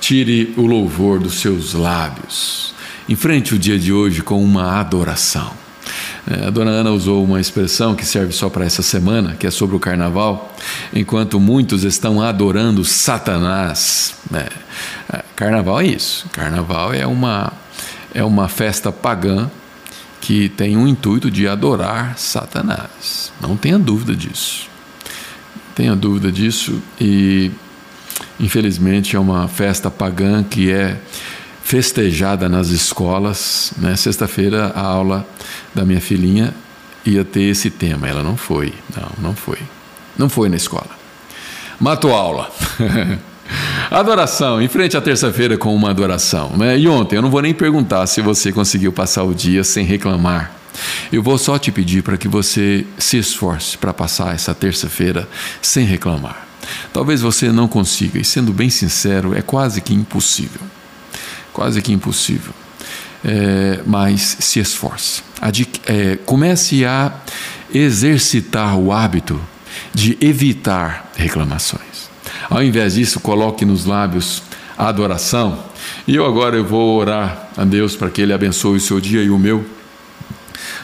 tire 0.00 0.52
o 0.56 0.66
louvor 0.66 1.20
dos 1.20 1.40
seus 1.40 1.74
lábios. 1.74 2.74
Enfrente 3.08 3.54
o 3.54 3.58
dia 3.58 3.78
de 3.78 3.92
hoje 3.92 4.22
com 4.22 4.42
uma 4.42 4.80
adoração. 4.80 5.52
É, 6.26 6.46
a 6.46 6.50
dona 6.50 6.70
Ana 6.70 6.90
usou 6.90 7.24
uma 7.24 7.40
expressão 7.40 7.94
que 7.94 8.04
serve 8.04 8.32
só 8.32 8.48
para 8.48 8.64
essa 8.64 8.82
semana, 8.82 9.34
que 9.36 9.46
é 9.46 9.50
sobre 9.50 9.76
o 9.76 9.80
carnaval, 9.80 10.54
enquanto 10.92 11.40
muitos 11.40 11.84
estão 11.84 12.22
adorando 12.22 12.84
Satanás. 12.84 14.14
É, 14.32 14.48
é, 15.12 15.24
carnaval 15.34 15.80
é 15.80 15.86
isso. 15.86 16.26
Carnaval 16.32 16.92
é 16.92 17.06
uma, 17.06 17.52
é 18.14 18.24
uma 18.24 18.48
festa 18.48 18.92
pagã 18.92 19.50
que 20.20 20.48
tem 20.50 20.76
o 20.76 20.86
intuito 20.86 21.30
de 21.30 21.48
adorar 21.48 22.18
Satanás. 22.18 23.32
Não 23.40 23.56
tenha 23.56 23.78
dúvida 23.78 24.14
disso. 24.14 24.68
Tenha 25.74 25.96
dúvida 25.96 26.30
disso 26.30 26.82
e 27.00 27.50
infelizmente 28.38 29.16
é 29.16 29.18
uma 29.18 29.48
festa 29.48 29.90
pagã 29.90 30.42
que 30.42 30.70
é 30.70 31.00
festejada 31.70 32.48
nas 32.48 32.70
escolas. 32.70 33.72
Né? 33.76 33.94
Sexta-feira 33.94 34.72
a 34.74 34.80
aula 34.80 35.24
da 35.72 35.84
minha 35.84 36.00
filhinha 36.00 36.52
ia 37.06 37.24
ter 37.24 37.42
esse 37.42 37.70
tema. 37.70 38.08
Ela 38.08 38.24
não 38.24 38.36
foi, 38.36 38.74
não, 38.96 39.28
não 39.28 39.36
foi. 39.36 39.58
Não 40.18 40.28
foi 40.28 40.48
na 40.48 40.56
escola. 40.56 40.90
Matou 41.78 42.12
aula. 42.12 42.50
Adoração, 43.88 44.60
em 44.60 44.66
frente 44.66 44.96
à 44.96 45.00
terça-feira 45.00 45.56
com 45.56 45.72
uma 45.72 45.90
adoração. 45.90 46.56
Né? 46.56 46.76
E 46.76 46.88
ontem, 46.88 47.14
eu 47.14 47.22
não 47.22 47.30
vou 47.30 47.40
nem 47.40 47.54
perguntar 47.54 48.04
se 48.08 48.20
você 48.20 48.50
conseguiu 48.50 48.92
passar 48.92 49.22
o 49.22 49.32
dia 49.32 49.62
sem 49.62 49.84
reclamar. 49.84 50.52
Eu 51.12 51.22
vou 51.22 51.38
só 51.38 51.56
te 51.56 51.70
pedir 51.70 52.02
para 52.02 52.16
que 52.16 52.26
você 52.26 52.84
se 52.98 53.16
esforce 53.16 53.78
para 53.78 53.94
passar 53.94 54.34
essa 54.34 54.52
terça-feira 54.52 55.28
sem 55.62 55.86
reclamar. 55.86 56.48
Talvez 56.92 57.20
você 57.20 57.52
não 57.52 57.68
consiga, 57.68 58.18
e 58.18 58.24
sendo 58.24 58.52
bem 58.52 58.70
sincero, 58.70 59.36
é 59.36 59.42
quase 59.42 59.80
que 59.80 59.94
impossível. 59.94 60.60
Quase 61.52 61.82
que 61.82 61.92
impossível. 61.92 62.52
É, 63.24 63.80
mas 63.86 64.36
se 64.40 64.60
esforce. 64.60 65.22
É, 65.86 66.16
comece 66.24 66.84
a 66.84 67.12
exercitar 67.72 68.78
o 68.78 68.92
hábito 68.92 69.40
de 69.94 70.16
evitar 70.20 71.10
reclamações. 71.16 72.10
Ao 72.48 72.62
invés 72.62 72.94
disso, 72.94 73.20
coloque 73.20 73.64
nos 73.64 73.84
lábios 73.84 74.42
a 74.76 74.88
adoração. 74.88 75.58
E 76.06 76.16
eu 76.16 76.24
agora 76.24 76.56
eu 76.56 76.64
vou 76.64 76.98
orar 76.98 77.50
a 77.56 77.64
Deus 77.64 77.94
para 77.94 78.10
que 78.10 78.22
Ele 78.22 78.32
abençoe 78.32 78.78
o 78.78 78.80
seu 78.80 79.00
dia 79.00 79.22
e 79.22 79.30
o 79.30 79.38
meu, 79.38 79.64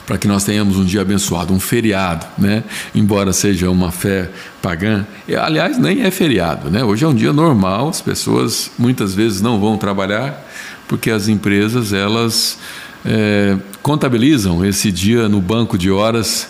para 0.06 0.18
que 0.18 0.28
nós 0.28 0.44
tenhamos 0.44 0.76
um 0.76 0.84
dia 0.84 1.00
abençoado, 1.00 1.52
um 1.52 1.60
feriado, 1.60 2.26
né? 2.38 2.62
Embora 2.94 3.32
seja 3.32 3.70
uma 3.70 3.90
fé 3.90 4.30
pagã, 4.62 5.06
aliás, 5.42 5.78
nem 5.78 6.02
é 6.02 6.10
feriado, 6.10 6.70
né? 6.70 6.84
Hoje 6.84 7.04
é 7.04 7.08
um 7.08 7.14
dia 7.14 7.32
normal, 7.32 7.88
as 7.88 8.00
pessoas 8.00 8.70
muitas 8.78 9.14
vezes 9.14 9.40
não 9.40 9.58
vão 9.58 9.76
trabalhar 9.76 10.45
porque 10.88 11.10
as 11.10 11.28
empresas 11.28 11.92
elas 11.92 12.58
é, 13.04 13.56
contabilizam 13.82 14.64
esse 14.64 14.90
dia 14.90 15.28
no 15.28 15.40
banco 15.40 15.78
de 15.78 15.90
horas, 15.90 16.48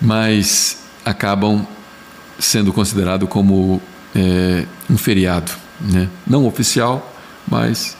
mas 0.00 0.84
acabam 1.04 1.66
sendo 2.38 2.72
considerado 2.72 3.26
como 3.26 3.80
é, 4.14 4.66
um 4.90 4.96
feriado, 4.96 5.52
né? 5.80 6.08
não 6.26 6.46
oficial, 6.46 7.14
mas 7.48 7.96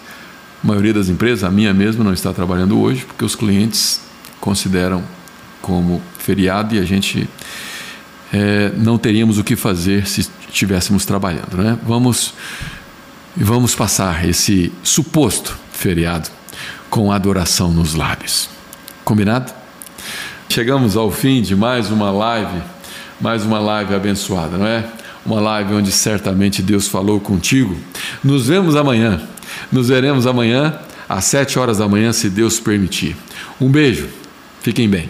a 0.63 0.67
maioria 0.67 0.93
das 0.93 1.09
empresas, 1.09 1.45
a 1.45 1.51
minha 1.51 1.73
mesmo, 1.73 2.05
não 2.05 2.13
está 2.13 2.33
trabalhando 2.33 2.79
hoje, 2.81 3.05
porque 3.05 3.25
os 3.25 3.35
clientes 3.35 4.01
consideram 4.41 5.03
como 5.63 6.03
feriado 6.19 6.75
e 6.75 6.79
a 6.79 6.85
gente 6.85 7.29
é, 8.33 8.71
não 8.77 8.99
teríamos 8.99 9.39
o 9.39 9.45
que 9.45 9.57
fazer 9.57 10.07
se 10.07 10.29
estivéssemos 10.49 11.07
trabalhando. 11.07 11.57
Né? 11.57 11.79
Vamos, 11.87 12.35
vamos 13.37 13.75
passar 13.75 14.29
esse 14.29 14.71
suposto 14.83 15.64
feriado 15.77 16.29
com 16.89 17.13
adoração 17.13 17.71
nos 17.71 17.95
lábios. 17.95 18.49
Combinado? 19.05 19.53
Chegamos 20.49 20.97
ao 20.97 21.11
fim 21.11 21.43
de 21.43 21.57
mais 21.57 21.91
uma 21.91 22.11
live, 22.11 22.63
mais 23.21 23.45
uma 23.45 23.59
live 23.59 23.95
abençoada, 23.95 24.57
não 24.57 24.67
é? 24.67 24.85
uma 25.25 25.41
live 25.41 25.75
onde 25.75 25.91
certamente 25.91 26.63
Deus 26.63 26.87
falou 26.87 27.21
contigo. 27.21 27.77
Nos 28.23 28.47
vemos 28.47 28.77
amanhã. 28.77 29.21
Nos 29.73 29.89
veremos 29.89 30.27
amanhã 30.27 30.79
às 31.09 31.25
sete 31.25 31.59
horas 31.59 31.79
da 31.79 31.89
manhã, 31.89 32.13
se 32.13 32.29
Deus 32.29 32.61
permitir. 32.61 33.17
Um 33.61 33.71
beijo. 33.71 34.09
Fiquem 34.61 34.89
bem. 34.89 35.09